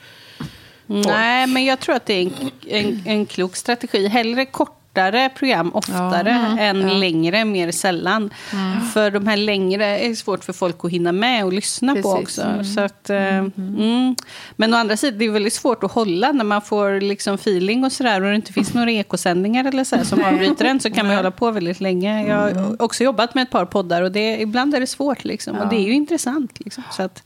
Folk? 0.87 1.05
Nej, 1.05 1.47
men 1.47 1.65
jag 1.65 1.79
tror 1.79 1.95
att 1.95 2.05
det 2.05 2.13
är 2.13 2.21
en, 2.21 2.51
en, 2.67 3.01
en 3.05 3.25
klok 3.25 3.55
strategi. 3.55 4.07
Hellre 4.07 4.45
kort 4.45 4.84
kortare 4.95 5.29
program 5.29 5.71
oftare 5.73 6.29
ja, 6.29 6.45
mm, 6.45 6.57
än 6.57 6.89
ja. 6.89 6.93
längre, 6.93 7.45
mer 7.45 7.71
sällan. 7.71 8.29
Mm. 8.53 8.81
För 8.81 9.11
de 9.11 9.27
här 9.27 9.37
längre 9.37 9.85
är 9.85 10.15
svårt 10.15 10.43
för 10.43 10.53
folk 10.53 10.85
att 10.85 10.91
hinna 10.91 11.11
med 11.11 11.45
och 11.45 11.53
lyssna 11.53 11.93
Precis. 11.93 12.03
på 12.03 12.17
också. 12.17 12.41
Mm. 12.41 12.63
Så 12.63 12.81
att, 12.81 13.09
eh, 13.09 13.17
mm. 13.17 13.51
mm. 13.57 14.15
Men 14.55 14.73
å 14.73 14.77
andra 14.77 14.97
sidan, 14.97 15.19
det 15.19 15.25
är 15.25 15.29
väldigt 15.29 15.53
svårt 15.53 15.83
att 15.83 15.91
hålla 15.91 16.31
när 16.31 16.43
man 16.43 16.61
får 16.61 17.01
liksom 17.01 17.35
feeling 17.35 17.83
och 17.83 17.91
sådär 17.91 18.21
och 18.21 18.29
det 18.29 18.35
inte 18.35 18.53
finns 18.53 18.73
några 18.73 18.91
ekosändningar 18.91 19.65
eller 19.65 19.83
så 19.83 20.05
som 20.05 20.23
avbryter 20.23 20.65
en 20.65 20.79
så 20.79 20.91
kan 20.91 21.07
man 21.07 21.15
hålla 21.15 21.31
på 21.31 21.51
väldigt 21.51 21.79
länge. 21.79 22.27
Jag 22.27 22.35
har 22.35 22.49
mm. 22.49 22.75
också 22.79 23.03
jobbat 23.03 23.35
med 23.35 23.41
ett 23.41 23.51
par 23.51 23.65
poddar 23.65 24.01
och 24.01 24.11
det, 24.11 24.41
ibland 24.41 24.75
är 24.75 24.79
det 24.79 24.87
svårt 24.87 25.23
liksom, 25.23 25.57
och 25.57 25.69
det 25.69 25.75
är 25.75 25.85
ju 25.85 25.93
intressant. 25.93 26.59
Liksom, 26.59 26.83
så 26.91 27.03
att, 27.03 27.23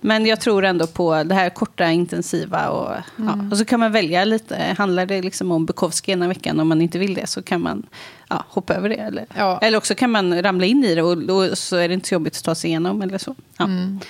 men 0.00 0.26
jag 0.26 0.40
tror 0.40 0.64
ändå 0.64 0.86
på 0.86 1.22
det 1.22 1.34
här 1.34 1.50
korta, 1.50 1.90
intensiva. 1.90 2.68
Och, 2.68 2.90
mm. 2.90 3.40
ja, 3.40 3.50
och 3.50 3.58
så 3.58 3.64
kan 3.64 3.80
man 3.80 3.92
välja 3.92 4.24
lite. 4.24 4.74
Handlar 4.78 5.06
det 5.06 5.22
liksom 5.22 5.52
om 5.52 5.66
Bukowski 5.66 6.12
ena 6.12 6.28
veckan, 6.28 6.60
om 6.60 6.68
man 6.68 6.80
inte 6.80 6.98
vill 6.98 7.14
det, 7.14 7.26
så 7.26 7.42
kan 7.42 7.60
man 7.60 7.86
ja, 8.28 8.44
hoppa 8.48 8.74
över 8.74 8.88
det. 8.88 8.94
Eller, 8.94 9.26
ja. 9.34 9.58
eller 9.62 9.78
också 9.78 9.94
kan 9.94 10.10
man 10.10 10.42
ramla 10.42 10.66
in 10.66 10.84
i 10.84 10.94
det 10.94 11.02
och, 11.02 11.30
och, 11.30 11.58
så 11.58 11.76
är 11.76 11.88
det 11.88 11.94
inte 11.94 12.08
så 12.08 12.14
jobbigt 12.14 12.36
att 12.36 12.44
ta 12.44 12.54
sig 12.54 12.70
igenom. 12.70 13.02
Eller 13.02 13.18
så. 13.18 13.34
Mm. 13.58 14.00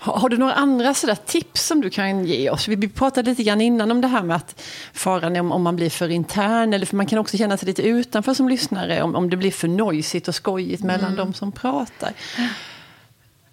Har, 0.00 0.28
du 0.28 0.36
några 0.36 0.54
andra 0.54 0.94
sådär 0.94 1.18
tips 1.26 1.66
som 1.66 1.80
du 1.80 1.90
kan 1.90 2.24
ge 2.24 2.50
oss? 2.50 2.68
Vi 2.68 2.88
pratade 2.88 3.30
lite 3.30 3.42
grann 3.42 3.60
innan 3.60 3.90
om 3.90 4.00
det 4.00 4.08
här 4.08 4.22
med 4.22 4.36
att 4.36 4.62
faran 4.92 5.36
är 5.36 5.40
om, 5.40 5.52
om 5.52 5.62
man 5.62 5.76
blir 5.76 5.90
för 5.90 6.08
intern, 6.08 6.72
eller 6.72 6.86
för 6.86 6.96
man 6.96 7.06
kan 7.06 7.18
också 7.18 7.36
känna 7.36 7.56
sig 7.56 7.66
lite 7.66 7.82
utanför 7.82 8.34
som 8.34 8.48
lyssnare, 8.48 9.02
om, 9.02 9.14
om 9.14 9.30
det 9.30 9.36
blir 9.36 9.50
för 9.50 9.68
nojsigt 9.68 10.28
och 10.28 10.34
skojigt 10.34 10.84
mellan 10.84 11.12
mm. 11.12 11.16
de 11.16 11.34
som 11.34 11.52
pratar. 11.52 12.12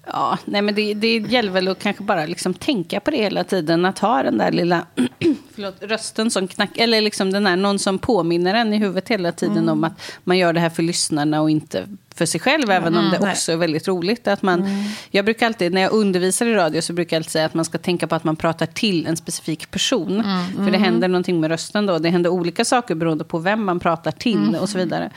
Ja, 0.06 0.38
nej 0.46 0.62
men 0.62 0.76
det, 0.76 0.94
det 0.94 1.18
gäller 1.18 1.52
väl 1.52 1.68
att 1.68 1.80
kanske 1.80 2.04
bara 2.04 2.26
liksom 2.26 2.54
tänka 2.54 3.00
på 3.00 3.12
det 3.12 3.18
hela 3.18 3.44
tiden. 3.44 3.86
Att 3.86 4.00
ha 4.00 4.24
den 4.24 4.38
där 4.38 4.52
lilla 4.52 4.86
förlåt, 5.56 5.76
rösten 5.82 6.32
som 6.32 6.48
knackar, 6.48 6.84
eller 6.84 7.02
liksom 7.02 7.32
den 7.32 7.46
här, 7.46 7.56
någon 7.56 7.80
som 7.80 8.00
påminner 8.00 8.54
en 8.54 8.74
i 8.74 8.78
huvudet 8.78 9.10
hela 9.10 9.32
tiden 9.32 9.58
mm. 9.58 9.70
om 9.70 9.84
att 9.84 10.02
man 10.24 10.38
gör 10.38 10.54
det 10.54 10.60
här 10.60 10.70
för 10.70 10.84
lyssnarna 10.84 11.41
och 11.41 11.50
inte 11.50 11.88
för 12.15 12.25
sig 12.25 12.39
själv, 12.39 12.71
även 12.71 12.97
om 12.97 13.10
det 13.12 13.19
Nej. 13.19 13.32
också 13.32 13.51
är 13.51 13.56
väldigt 13.58 13.88
roligt. 13.88 14.28
Att 14.28 14.41
man, 14.41 14.69
Jag 15.12 15.25
brukar 15.25 15.45
alltid, 15.45 15.73
när 15.73 15.82
jag 15.82 15.91
undervisar 15.91 16.45
i 16.45 16.54
radio 16.54 16.82
så 16.82 16.93
brukar 16.93 17.17
jag 17.17 17.19
alltid 17.19 17.32
säga 17.32 17.45
att 17.45 17.54
man 17.54 17.65
ska 17.65 17.78
tänka 17.78 18.08
på 18.08 18.15
att 18.15 18.23
man 18.23 18.36
pratar 18.36 18.65
till 18.65 19.08
en 19.08 19.17
specifik 19.17 19.71
person. 19.71 20.23
För 20.56 20.71
det 20.71 20.78
händer 20.78 21.08
någonting 21.08 21.39
med 21.39 21.49
rösten 21.49 21.86
då. 21.86 21.99
Det 21.99 22.10
händer 22.10 22.30
olika 22.30 22.65
saker 22.65 22.95
beroende 22.95 23.23
på 23.23 23.38
vem 23.38 23.65
man 23.65 23.80
pratar 23.80 24.12
till 24.12 24.56
och 24.62 24.69
så 24.69 24.78
vidare. 24.78 25.12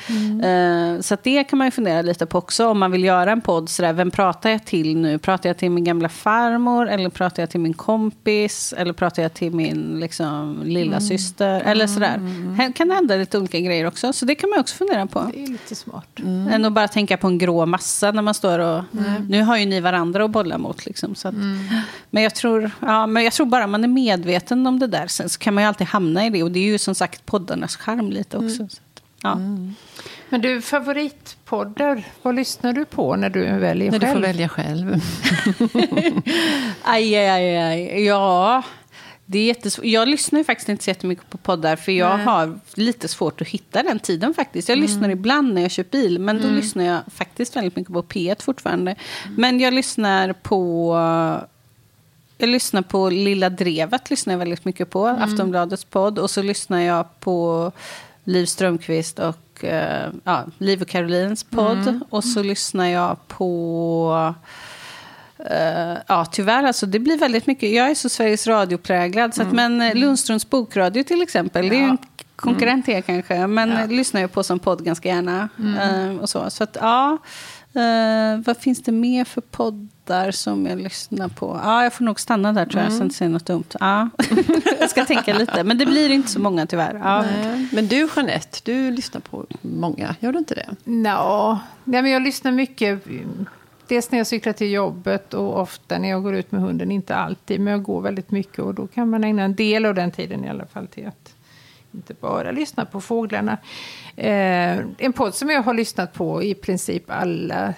Eh, 0.44 1.00
så 1.00 1.16
det 1.22 1.44
kan 1.44 1.58
man 1.58 1.66
ju 1.66 1.70
fundera 1.70 2.02
lite 2.02 2.26
på 2.26 2.38
också. 2.38 2.66
Om 2.66 2.78
man 2.78 2.90
vill 2.90 3.04
göra 3.04 3.32
en 3.32 3.40
podd, 3.40 3.68
sådär, 3.68 3.92
vem 3.92 4.11
pratar 4.11 4.50
jag 4.50 4.64
till 4.64 4.96
nu? 4.96 5.18
Pratar 5.18 5.48
jag 5.48 5.56
till 5.56 5.70
min 5.70 5.84
gamla 5.84 6.08
farmor? 6.08 6.88
Eller 6.88 7.11
pratar 7.11 7.42
jag 7.42 7.50
till 7.50 7.61
min 7.61 7.74
kompis? 7.74 8.74
Eller 8.76 8.92
pratar 8.92 9.22
jag 9.22 9.34
till 9.34 9.54
min 9.54 10.00
liksom, 10.00 10.62
lilla 10.64 11.00
syster? 11.00 11.61
Eller 11.61 11.87
sådär. 11.87 12.20
Kan 12.74 12.88
det 12.88 12.94
hända 12.94 13.16
lite 13.16 13.38
olika 13.38 13.61
grejer 13.61 13.87
också? 13.87 14.12
Så 14.12 14.24
det 14.24 14.34
kan 14.34 14.50
man 14.50 14.58
också 14.58 14.76
fundera 14.76 15.06
på. 15.06 15.30
Det 15.32 15.42
är 15.42 15.46
lite 15.46 15.74
smart. 15.74 16.08
Än 16.24 16.64
att 16.64 16.72
bara 16.72 16.88
tänka 16.92 17.16
på 17.16 17.27
en 17.27 17.38
grå 17.38 17.66
massa 17.66 18.11
när 18.12 18.22
man 18.22 18.35
står 18.35 18.59
och... 18.59 18.85
Nu 19.29 19.42
har 19.42 19.57
ju 19.59 19.66
ni 19.66 19.81
varandra 19.81 20.24
att 20.24 20.31
bolla 20.31 20.59
mot. 20.59 20.87
Liksom, 20.87 21.14
så 21.14 21.29
att, 21.29 21.35
men, 22.11 22.22
jag 22.22 22.35
tror, 22.35 22.70
ja, 22.81 23.07
men 23.07 23.24
jag 23.24 23.33
tror 23.33 23.46
bara 23.46 23.66
man 23.66 23.85
är 23.85 23.88
medveten 23.88 24.66
om 24.66 24.79
det 24.79 24.87
där. 24.87 25.07
Sen 25.07 25.29
så 25.29 25.38
kan 25.38 25.55
man 25.55 25.62
ju 25.64 25.68
alltid 25.68 25.87
hamna 25.87 26.27
i 26.27 26.31
det. 26.31 26.42
Och 26.42 26.51
det 26.53 26.59
är 26.59 26.64
ju 26.64 26.79
som 26.79 26.94
sagt 26.94 27.27
poddarnas 27.27 27.77
charm 27.77 28.11
lite 28.11 28.37
också. 28.37 28.57
Så 28.57 28.62
att, 28.62 29.03
ja. 29.22 29.38
Men 30.31 30.40
du, 30.40 30.61
favoritpoddar, 30.61 32.03
vad 32.22 32.35
lyssnar 32.35 32.72
du 32.72 32.85
på 32.85 33.16
när 33.16 33.31
du 33.31 33.44
väljer 33.59 33.90
När 33.90 33.98
du 33.98 34.07
själv? 34.07 34.14
får 34.14 34.22
välja 34.22 34.48
själv. 34.48 34.94
Aj, 36.83 37.16
aj, 37.16 37.29
aj, 37.29 37.57
aj. 37.57 38.05
Ja, 38.05 38.62
det 39.30 39.38
är 39.38 39.44
jättesvårt. 39.44 39.84
Jag 39.84 40.08
lyssnar 40.08 40.40
ju 40.40 40.44
faktiskt 40.44 40.68
inte 40.68 40.84
så 40.84 40.90
jättemycket 40.90 41.30
på 41.30 41.38
poddar. 41.38 41.76
För 41.76 41.92
jag 41.92 42.16
Nej. 42.16 42.26
har 42.26 42.58
lite 42.74 43.08
svårt 43.08 43.40
att 43.40 43.48
hitta 43.48 43.82
den 43.82 43.98
tiden 43.98 44.34
faktiskt. 44.34 44.68
Jag 44.68 44.78
lyssnar 44.78 45.08
ibland 45.08 45.54
när 45.54 45.62
jag 45.62 45.70
kör 45.70 45.84
bil. 45.84 46.18
Men 46.18 46.42
då 46.42 46.48
lyssnar 46.48 46.84
jag 46.84 47.00
faktiskt 47.14 47.56
väldigt 47.56 47.76
mycket 47.76 47.92
på 47.92 48.02
P1 48.02 48.42
fortfarande. 48.42 48.94
Men 49.36 49.60
jag 49.60 49.74
lyssnar 49.74 50.32
på... 50.32 50.96
Jag 52.38 52.48
lyssnar 52.48 52.82
på 52.82 53.10
Lilla 53.10 53.50
Drevet, 53.50 54.10
lyssnar 54.10 54.34
jag 54.34 54.38
väldigt 54.38 54.64
mycket 54.64 54.90
på. 54.90 55.06
Aftonbladets 55.06 55.84
podd. 55.84 56.18
Och 56.18 56.30
så 56.30 56.42
lyssnar 56.42 56.80
jag 56.80 57.20
på 57.20 57.72
Liv 58.24 58.46
Strömquist 58.46 59.18
och 59.18 59.64
eh, 59.64 60.10
ja, 60.24 60.44
Liv 60.58 60.82
och 60.82 60.88
Karolins 60.88 61.44
podd. 61.44 62.00
Och 62.10 62.24
så 62.24 62.42
lyssnar 62.42 62.86
jag 62.86 63.28
på... 63.28 64.34
Eh, 65.46 65.98
ja, 66.07 66.24
tyvärr. 66.24 66.64
Alltså, 66.64 66.87
det 66.87 66.98
blir 66.98 67.18
väldigt 67.18 67.46
mycket. 67.46 67.70
Jag 67.70 67.90
är 67.90 67.94
så 67.94 68.09
Sveriges 68.09 68.46
Radio-präglad. 68.46 69.35
Så 69.35 69.42
att, 69.42 69.53
men 69.53 69.81
eh, 69.81 69.94
Lundströms 69.94 70.51
bokradio 70.51 71.03
till 71.03 71.22
exempel, 71.22 71.68
det 71.68 71.77
är 71.77 71.81
ju 71.81 71.88
en 71.88 71.98
konkurrent 72.37 72.85
till 72.85 72.94
er 72.94 73.01
kanske. 73.01 73.46
Men 73.46 73.72
eh, 73.72 73.88
lyssnar 73.88 74.20
jag 74.20 74.33
på 74.33 74.42
som 74.42 74.59
podd 74.59 74.85
ganska 74.85 75.09
gärna. 75.09 75.48
Eh, 75.59 76.16
och 76.16 76.29
så. 76.29 76.51
så 76.51 76.64
att, 76.64 76.77
ja. 76.81 77.18
Eh, 77.74 78.40
vad 78.46 78.57
finns 78.57 78.83
det 78.83 78.92
mer 78.92 79.24
för 79.24 79.40
poddar 79.40 80.31
som 80.31 80.66
jag 80.66 80.79
lyssnar 80.81 81.29
på? 81.29 81.61
Ja, 81.64 81.83
jag 81.83 81.92
får 81.92 82.05
nog 82.05 82.20
stanna 82.20 82.53
där 82.53 82.66
tror 82.66 82.83
jag, 82.83 82.92
så 82.92 82.98
jag 82.98 83.05
inte 83.05 83.14
säger 83.14 83.31
något 83.31 83.46
dumt. 83.46 83.64
Ja. 83.81 84.09
jag 84.81 84.90
ska 84.90 85.05
tänka 85.05 85.35
lite. 85.35 85.64
Men 85.64 85.79
det 85.79 85.87
blir 85.87 86.11
inte 86.11 86.29
så 86.29 86.40
många 86.40 86.66
tyvärr. 86.66 87.01
Ja. 87.05 87.22
Nej. 87.22 87.68
Men 87.72 87.87
du 87.88 88.09
Jeanette, 88.16 88.59
du 88.62 88.90
lyssnar 88.90 89.20
på 89.20 89.46
många, 89.61 90.14
gör 90.20 90.33
du 90.33 90.38
inte 90.38 90.55
det? 90.55 90.66
Nå, 90.85 91.59
nej, 91.85 92.03
men 92.03 92.11
jag 92.11 92.22
lyssnar 92.22 92.53
mycket. 92.53 93.05
Dels 93.88 94.11
när 94.11 94.18
jag 94.18 94.27
cyklar 94.27 94.53
till 94.53 94.70
jobbet 94.70 95.35
och 95.35 95.61
ofta 95.61 95.98
när 95.98 96.09
jag 96.09 96.22
går 96.22 96.35
ut 96.35 96.53
med 96.53 96.61
hunden. 96.61 96.90
Inte 96.90 97.16
alltid, 97.16 97.61
men 97.61 97.70
jag 97.70 97.83
går 97.83 98.01
väldigt 98.01 98.31
mycket. 98.31 98.59
Och 98.59 98.74
då 98.74 98.87
kan 98.87 99.11
man 99.11 99.24
ägna 99.24 99.42
en 99.42 99.55
del 99.55 99.87
av 99.87 99.94
den 99.94 100.11
tiden 100.11 100.44
i 100.44 100.48
alla 100.48 100.66
fall 100.66 100.87
till 100.87 101.07
att 101.07 101.35
inte 101.92 102.14
bara 102.14 102.51
lyssna 102.51 102.85
på 102.85 103.01
fåglarna. 103.01 103.59
Eh, 104.16 104.79
en 104.98 105.12
podd 105.12 105.35
som 105.35 105.51
jag 105.51 105.62
har 105.62 105.74
lyssnat 105.74 106.12
på 106.14 106.42
i 106.42 106.55
princip 106.55 107.05
alla 107.07 107.74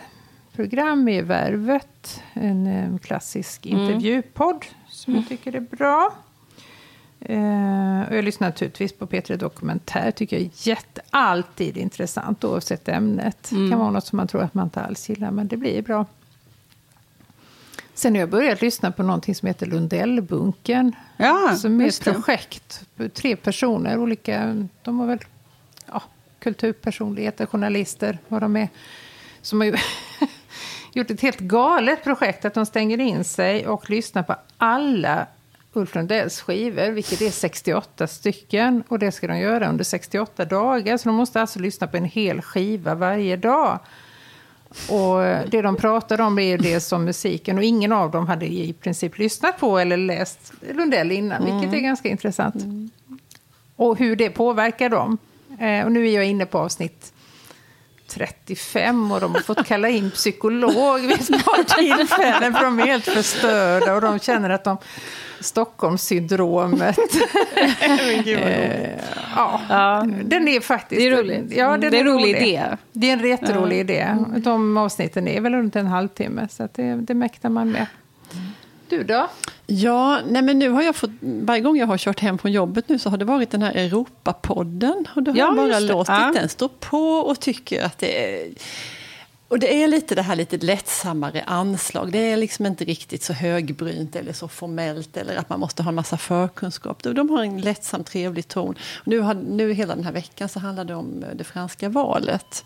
program 0.52 1.08
är 1.08 1.22
Värvet. 1.22 2.22
En 2.32 2.66
eh, 2.66 2.98
klassisk 2.98 3.66
intervjupodd 3.66 4.64
som 4.88 5.14
jag 5.14 5.28
tycker 5.28 5.56
är 5.56 5.60
bra. 5.60 6.12
Eh, 7.20 8.08
och 8.08 8.16
jag 8.16 8.24
lyssnar 8.24 8.48
naturligtvis 8.48 8.92
på 8.92 9.06
P3 9.06 9.36
Dokumentär. 9.36 10.10
tycker 10.10 10.36
jag 10.36 10.46
är 10.46 10.50
jätte, 10.68 11.00
alltid 11.10 11.76
intressant 11.76 12.44
oavsett 12.44 12.88
ämnet. 12.88 13.42
Det 13.50 13.70
kan 13.70 13.78
vara 13.78 13.90
något 13.90 14.06
som 14.06 14.16
man 14.16 14.28
tror 14.28 14.42
att 14.42 14.54
man 14.54 14.64
inte 14.64 14.80
alls 14.80 15.08
gillar, 15.08 15.30
men 15.30 15.48
det 15.48 15.56
blir 15.56 15.82
bra. 15.82 16.06
Sen 17.94 18.14
har 18.14 18.20
jag 18.20 18.30
börjat 18.30 18.62
lyssna 18.62 18.92
på 18.92 19.02
någonting 19.02 19.34
som 19.34 19.48
heter 19.48 19.66
Lundellbunken. 19.66 20.92
Ja, 21.16 21.56
som 21.56 21.80
är 21.80 21.88
ett 21.88 22.04
projekt. 22.04 22.86
Tre 23.14 23.36
personer, 23.36 23.98
olika, 23.98 24.66
de 24.82 24.98
har 24.98 25.06
väl 25.06 25.18
ja, 25.86 26.02
kulturpersonligheter, 26.38 27.46
journalister, 27.46 28.18
vad 28.28 28.42
de 28.42 28.56
är. 28.56 28.68
Som 29.42 29.60
har 29.60 29.66
gjort 30.92 31.10
ett 31.10 31.20
helt 31.20 31.38
galet 31.38 32.04
projekt 32.04 32.44
att 32.44 32.54
de 32.54 32.66
stänger 32.66 33.00
in 33.00 33.24
sig 33.24 33.66
och 33.66 33.90
lyssnar 33.90 34.22
på 34.22 34.36
alla 34.56 35.26
Ulf 35.72 35.94
Lundells 35.94 36.40
skivor, 36.40 36.90
vilket 36.90 37.20
är 37.20 37.30
68 37.30 38.06
stycken. 38.06 38.82
Och 38.88 38.98
det 38.98 39.12
ska 39.12 39.26
de 39.26 39.38
göra 39.38 39.68
under 39.68 39.84
68 39.84 40.44
dagar. 40.44 40.96
Så 40.96 41.08
de 41.08 41.14
måste 41.14 41.40
alltså 41.40 41.58
lyssna 41.58 41.86
på 41.86 41.96
en 41.96 42.04
hel 42.04 42.42
skiva 42.42 42.94
varje 42.94 43.36
dag. 43.36 43.78
Och 44.88 45.20
det 45.50 45.62
de 45.62 45.76
pratar 45.76 46.20
om 46.20 46.38
är 46.38 46.58
det 46.58 46.80
som 46.80 47.04
musiken. 47.04 47.58
Och 47.58 47.64
ingen 47.64 47.92
av 47.92 48.10
dem 48.10 48.26
hade 48.26 48.46
i 48.46 48.72
princip 48.72 49.18
lyssnat 49.18 49.58
på 49.58 49.78
eller 49.78 49.96
läst 49.96 50.52
Lundell 50.74 51.12
innan, 51.12 51.44
vilket 51.44 51.78
är 51.78 51.82
ganska 51.82 52.08
intressant. 52.08 52.54
Och 53.76 53.98
hur 53.98 54.16
det 54.16 54.30
påverkar 54.30 54.88
dem. 54.88 55.18
Eh, 55.60 55.84
och 55.84 55.92
nu 55.92 56.08
är 56.08 56.14
jag 56.14 56.24
inne 56.24 56.46
på 56.46 56.58
avsnitt 56.58 57.12
35 58.08 59.12
och 59.12 59.20
de 59.20 59.34
har 59.34 59.40
fått 59.40 59.66
kalla 59.66 59.88
in 59.88 60.10
psykolog 60.10 61.00
vid 61.00 61.12
ett 61.12 61.44
par 61.44 61.64
tillfällen 61.76 62.54
för 62.54 62.64
de 62.64 62.80
är 62.80 62.86
helt 62.86 63.04
förstörda 63.04 63.94
och 63.94 64.00
de 64.00 64.18
känner 64.18 64.50
att 64.50 64.64
de 64.64 64.78
Stockholmssyndromet. 65.40 66.98
Eh, 67.82 68.90
ja, 69.36 69.60
Ja. 69.68 70.06
den 70.24 70.48
är 70.48 70.60
faktiskt... 70.60 71.00
Det 71.00 71.06
är 71.06 71.16
roligt. 71.16 71.52
Ja, 71.56 71.70
den 71.76 71.80
Det 71.90 71.96
är 71.96 72.00
en 72.00 72.06
rolig 72.06 72.34
rolig. 72.34 72.48
idé. 72.48 72.62
Det 72.92 73.10
är 73.10 73.16
en 73.16 73.28
jätterolig 73.28 73.80
idé. 73.80 74.16
De 74.36 74.76
avsnitten 74.76 75.28
är 75.28 75.40
väl 75.40 75.54
runt 75.54 75.76
en 75.76 75.86
halvtimme, 75.86 76.48
så 76.50 76.62
att 76.62 76.74
det, 76.74 76.94
det 76.94 77.14
mäktar 77.14 77.48
man 77.48 77.70
med. 77.70 77.86
Du 78.88 79.02
då? 79.02 79.26
Ja, 79.66 80.18
nej 80.28 80.42
men 80.42 80.58
nu 80.58 80.68
har 80.68 80.82
jag 80.82 80.96
fått, 80.96 81.10
varje 81.20 81.60
gång 81.60 81.76
jag 81.76 81.86
har 81.86 81.98
kört 81.98 82.20
hem 82.20 82.38
från 82.38 82.52
jobbet 82.52 82.88
nu 82.88 82.98
så 82.98 83.10
har 83.10 83.16
det 83.18 83.24
varit 83.24 83.50
den 83.50 83.62
här 83.62 83.72
Europapodden. 83.74 85.04
Och 85.16 85.22
då 85.22 85.30
har 85.30 85.38
Ja, 85.38 85.44
jag 85.46 85.56
bara 85.70 85.78
låtit 85.80 86.08
Ja. 86.08 86.32
den 86.34 86.48
stå 86.48 86.68
på 86.68 86.98
och 87.14 87.40
tycker 87.40 87.84
att 87.84 87.98
det 87.98 88.24
är... 88.42 88.48
Och 89.50 89.58
det 89.58 89.82
är 89.82 89.88
lite 89.88 90.14
det 90.14 90.22
här 90.22 90.36
lite 90.36 90.56
lättsammare 90.56 91.42
anslag. 91.46 92.12
Det 92.12 92.18
är 92.18 92.36
liksom 92.36 92.66
inte 92.66 92.84
riktigt 92.84 93.22
så 93.22 93.32
högbrynt 93.32 94.16
eller 94.16 94.32
så 94.32 94.48
formellt 94.48 95.16
eller 95.16 95.36
att 95.36 95.48
man 95.48 95.60
måste 95.60 95.82
ha 95.82 95.88
en 95.88 95.94
massa 95.94 96.16
förkunskap. 96.16 97.02
De 97.02 97.30
har 97.30 97.42
en 97.42 97.60
lättsam, 97.60 98.04
trevlig 98.04 98.48
ton. 98.48 98.74
Nu, 99.04 99.18
har, 99.20 99.34
nu 99.34 99.72
hela 99.72 99.94
den 99.94 100.04
här 100.04 100.12
veckan 100.12 100.48
så 100.48 100.60
handlar 100.60 100.84
det 100.84 100.94
om 100.94 101.22
eh, 101.22 101.28
det 101.36 101.44
franska 101.44 101.88
valet. 101.88 102.64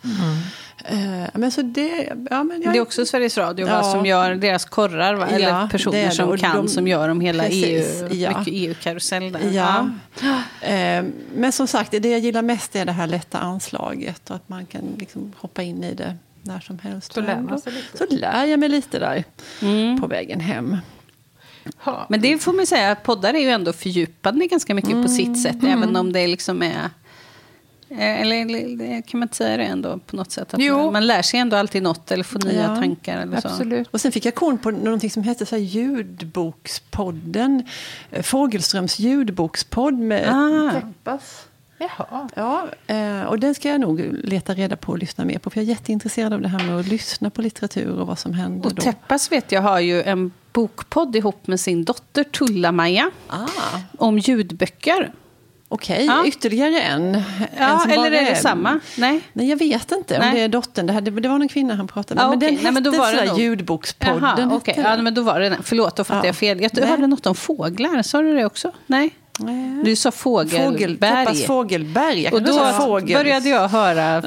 Eh, 0.84 0.98
men 1.34 1.50
så 1.52 1.62
det, 1.62 2.12
ja, 2.30 2.44
men 2.44 2.62
jag, 2.62 2.72
Det 2.72 2.78
är 2.78 2.82
också 2.82 3.06
Sveriges 3.06 3.38
Radio 3.38 3.66
va, 3.66 3.72
Ja. 3.72 3.82
som 3.92 4.06
gör 4.06 4.34
deras 4.34 4.64
korrar, 4.64 5.14
va? 5.14 5.26
Ja, 5.30 5.36
eller 5.36 5.62
det 5.62 5.68
personer 5.70 5.98
är 5.98 6.04
det. 6.04 6.10
som 6.10 6.38
kan, 6.38 6.56
de- 6.56 6.68
som 6.68 6.88
gör 6.88 7.08
om 7.08 7.20
hela 7.20 7.42
Precis, 7.44 8.02
EU, 8.02 8.08
ja. 8.14 8.38
mycket 8.38 8.54
EU-karusell 8.56 9.32
där. 9.32 9.50
Ja. 9.50 9.90
Eh, 10.60 11.04
Men 11.34 11.52
som 11.52 11.66
sagt, 11.66 11.90
det 11.90 12.10
jag 12.10 12.20
gillar 12.20 12.42
mest 12.42 12.76
är 12.76 12.84
det 12.84 12.92
här 12.92 13.06
lätta 13.06 13.38
anslaget 13.38 14.30
och 14.30 14.36
att 14.36 14.48
man 14.48 14.66
kan 14.66 14.82
liksom 14.98 15.32
hoppa 15.36 15.62
in 15.62 15.84
i 15.84 15.94
det 15.94 16.16
när 16.44 16.60
som 16.60 16.78
helst. 16.78 17.12
Så 17.12 17.20
lär 17.20 17.40
man 17.40 17.58
sig 17.58 17.72
lite. 17.72 17.98
Så 17.98 18.06
lär 18.10 18.44
jag 18.44 18.60
mig 18.60 18.68
lite 18.68 18.98
där 18.98 19.24
på 20.00 20.06
vägen 20.06 20.40
hem. 20.40 20.76
Ja. 21.84 22.06
Men 22.08 22.20
det 22.20 22.38
får 22.38 22.52
man 22.52 22.66
säga, 22.66 22.90
att 22.90 23.02
poddar 23.02 23.34
är 23.34 23.38
ju 23.38 23.48
ändå 23.48 23.72
fördjupande 23.72 24.46
ganska 24.46 24.74
mycket 24.74 25.02
på 25.02 25.08
sitt 25.08 25.42
sätt, 25.42 25.62
Mm. 25.62 25.78
även 25.78 25.96
om 25.96 26.12
det 26.12 26.26
liksom 26.26 26.62
är... 26.62 26.90
eh, 27.88 28.20
Eller, 28.20 28.36
eller 28.40 29.02
kan 29.02 29.20
man 29.20 29.24
inte 29.26 29.36
säga 29.36 29.56
det 29.56 29.64
ändå 29.64 29.98
på 29.98 30.16
något 30.16 30.30
sätt? 30.32 30.54
Att 30.54 30.60
Jo. 30.60 30.76
man, 30.76 30.92
man 30.92 31.06
lär 31.06 31.22
sig 31.22 31.40
ändå 31.40 31.56
alltid 31.56 31.82
något 31.82 32.10
eller 32.10 32.24
får 32.24 32.38
nya 32.38 32.62
Ja, 32.62 32.76
tankar 32.76 33.20
eller 33.20 33.40
så. 33.40 33.48
Absolut. 33.48 33.88
Och 33.90 34.00
sen 34.00 34.12
fick 34.12 34.24
jag 34.24 34.34
kon 34.34 34.58
på 34.58 34.70
någonting 34.70 35.10
som 35.10 35.22
hette 35.22 35.46
så 35.46 35.54
här 35.56 35.62
ljudbokspodden. 35.62 37.62
Eh, 38.10 38.22
Fågelströms 38.22 38.98
ljudbokspodd 38.98 39.94
med 39.98 40.28
Ah. 40.32 40.70
Peppas. 40.80 41.46
Jaha. 41.78 42.28
Ja, 42.34 42.68
eh, 42.86 43.22
och 43.22 43.38
den 43.38 43.54
ska 43.54 43.68
jag 43.68 43.80
nog 43.80 44.00
leta 44.24 44.54
reda 44.54 44.76
på 44.76 44.92
och 44.92 44.98
lyssna 44.98 45.24
mer 45.24 45.38
på. 45.38 45.50
För 45.50 45.58
jag 45.60 45.64
är 45.64 45.68
jätteintresserad 45.68 46.32
av 46.32 46.40
det 46.40 46.48
här 46.48 46.64
med 46.66 46.80
att 46.80 46.86
lyssna 46.88 47.30
på 47.30 47.42
litteratur 47.42 47.98
och 48.00 48.06
vad 48.06 48.18
som 48.18 48.32
händer 48.34 48.68
Och 48.68 48.74
då. 48.74 48.82
Teppas 48.82 49.32
vet 49.32 49.52
jag 49.52 49.62
har 49.62 49.80
ju 49.80 50.02
en 50.02 50.32
bokpodd 50.52 51.16
ihop 51.16 51.46
med 51.46 51.60
sin 51.60 51.84
dotter 51.84 52.24
Tulla-Maja 52.24 53.10
Ah, 53.28 53.46
om 53.98 54.18
ljudböcker. 54.18 55.12
Okej, 55.68 56.04
Ja. 56.06 56.26
ytterligare 56.26 56.80
en. 56.80 57.14
en 57.14 57.22
Ja, 57.58 57.78
som 57.78 57.90
eller 57.90 58.10
är 58.10 58.24
det 58.30 58.36
samma? 58.36 58.80
Nej. 58.98 59.20
Nej, 59.32 59.48
jag 59.48 59.56
vet 59.56 59.92
inte 59.92 60.14
om 60.14 60.20
Nej. 60.20 60.34
det 60.34 60.40
är 60.40 60.48
dottern. 60.48 60.86
Det, 60.86 60.92
hade, 60.92 61.10
det 61.10 61.28
var 61.28 61.38
någon 61.38 61.48
kvinna 61.48 61.74
han 61.74 61.86
pratade 61.86 62.14
med. 62.14 62.24
Ja, 62.24 62.28
men 62.28 62.38
okej. 62.38 62.46
den 62.48 62.54
Nej, 62.54 62.62
hette 62.64 62.72
men 62.72 62.82
då 62.82 62.90
var 62.90 63.12
det 63.12 63.18
sådär 63.18 63.26
nog- 63.30 63.38
ljudbokspodden. 63.40 64.18
Jaha, 64.22 64.60
den. 64.64 64.84
Ja, 64.84 65.02
men 65.02 65.14
då 65.14 65.22
var 65.22 65.40
det 65.40 65.48
den. 65.48 65.62
Förlåt, 65.62 65.96
då 65.96 66.04
fattade 66.04 66.26
Ja. 66.26 66.28
jag 66.28 66.36
fel. 66.36 66.60
Jag 66.60 66.70
Nej. 66.74 66.86
hörde 66.86 67.06
något 67.06 67.26
om 67.26 67.34
fåglar. 67.34 68.02
Sa 68.02 68.22
du 68.22 68.34
det 68.36 68.44
också? 68.44 68.72
Nej? 68.86 69.10
Du 69.84 69.96
sa 69.96 70.10
Fågel, 70.10 70.64
fågelberg. 70.64 71.24
Toppas 71.26 71.44
Fågelberg. 71.44 72.22
Jag 72.22 72.34
Och 72.34 72.42
då 72.42 72.72
fågel. 72.72 73.18
började 73.18 73.48
jag 73.48 73.68
höra 73.68 74.22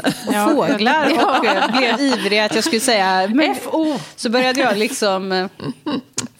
fåglar 0.49 1.11
och 1.13 1.45
eh, 1.45 1.77
blev 1.77 1.99
ivrig 1.99 2.39
att 2.39 2.55
jag 2.55 2.63
skulle 2.63 2.79
säga 2.79 3.27
men, 3.33 3.55
FO. 3.55 3.99
Så 4.15 4.29
började 4.29 4.59
jag 4.59 4.77
liksom 4.77 5.31
eh, 5.31 5.47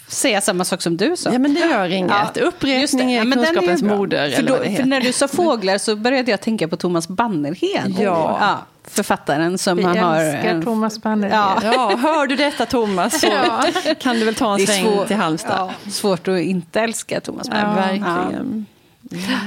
säga 0.08 0.41
samma 0.41 0.65
sak 0.65 0.82
som 0.82 0.97
du 0.97 1.17
sa. 1.17 1.30
Ja, 1.34 1.39
men 1.39 1.53
det 1.53 1.60
gör 1.60 1.89
inget. 1.89 2.34
Det. 2.34 2.41
Upprepning 2.41 3.13
Ja, 3.13 3.21
är 3.21 3.25
den 3.25 3.34
kunskapens 3.34 3.82
bra. 3.82 3.95
moder. 3.97 4.32
För, 4.32 4.43
då, 4.43 4.56
för 4.58 4.84
när 4.84 5.01
du 5.01 5.12
sa 5.13 5.27
fåglar 5.27 5.77
så 5.77 5.95
började 5.95 6.32
jag 6.32 6.41
tänka 6.41 6.67
på 6.67 6.77
Thomas 6.77 7.08
Bannerhed. 7.08 7.95
Ja. 7.99 8.60
Författaren 8.88 9.58
som 9.58 9.78
Vi 9.78 9.84
han 9.84 9.97
har... 9.97 10.19
älskar 10.19 10.50
en- 10.50 10.63
Thomas 10.63 11.02
Bannerhed. 11.02 11.38
Ja. 11.38 11.60
Ja, 11.63 11.95
hör 12.02 12.28
du 12.28 12.36
detta 12.36 12.65
Thomas 12.65 13.21
så 13.21 13.28
kan 14.00 14.15
du 14.19 14.26
väl 14.26 14.36
ta 14.36 14.54
en 14.54 14.67
sväng 14.67 14.86
svår- 14.86 15.06
till 15.06 15.15
Halmstad. 15.15 15.56
Ja, 15.86 15.91
svårt 15.91 16.28
att 16.28 16.39
inte 16.39 16.82
älska 16.82 17.21
Thomas 17.21 17.47
Ja, 17.50 17.54
Bannerhed. 17.54 18.02
verkligen. 18.02 18.65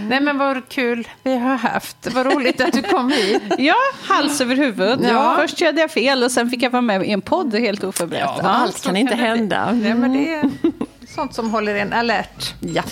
Nej 0.08 0.20
men 0.20 0.38
vad 0.38 0.68
kul 0.68 1.08
vi 1.22 1.38
har 1.38 1.56
haft. 1.56 1.96
Vad 2.14 2.26
roligt 2.34 2.60
att 2.60 2.72
du 2.72 2.82
kom 2.82 3.10
hit. 3.10 3.42
Ja, 3.58 3.74
hals 4.02 4.40
över 4.40 4.56
huvud. 4.56 4.98
Ja. 5.10 5.34
Först 5.38 5.58
körde 5.58 5.80
jag 5.80 5.90
fel 5.90 6.22
och 6.24 6.30
sen 6.30 6.50
fick 6.50 6.62
jag 6.62 6.70
vara 6.70 6.82
med 6.82 7.06
i 7.06 7.10
en 7.10 7.20
podd 7.20 7.54
helt 7.54 7.84
oförberett. 7.84 8.30
Ja, 8.42 8.48
allt 8.48 8.82
kan 8.84 8.96
inte 8.96 9.14
hända. 9.14 9.72
Nej, 9.72 9.94
men 9.94 10.12
det 10.12 10.34
är 10.34 10.50
sånt 11.14 11.34
som 11.34 11.50
håller 11.50 11.74
en 11.74 11.92
alert. 11.92 12.54
Ja. 12.60 12.82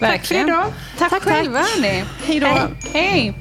Tack 0.00 0.26
för 0.26 0.34
idag. 0.34 0.64
Tack, 0.98 1.22
själva, 1.22 1.58
hörni. 1.58 2.04
Hej 2.26 2.40
då. 2.40 2.46
Hej. 2.46 2.68
Hej. 2.92 3.34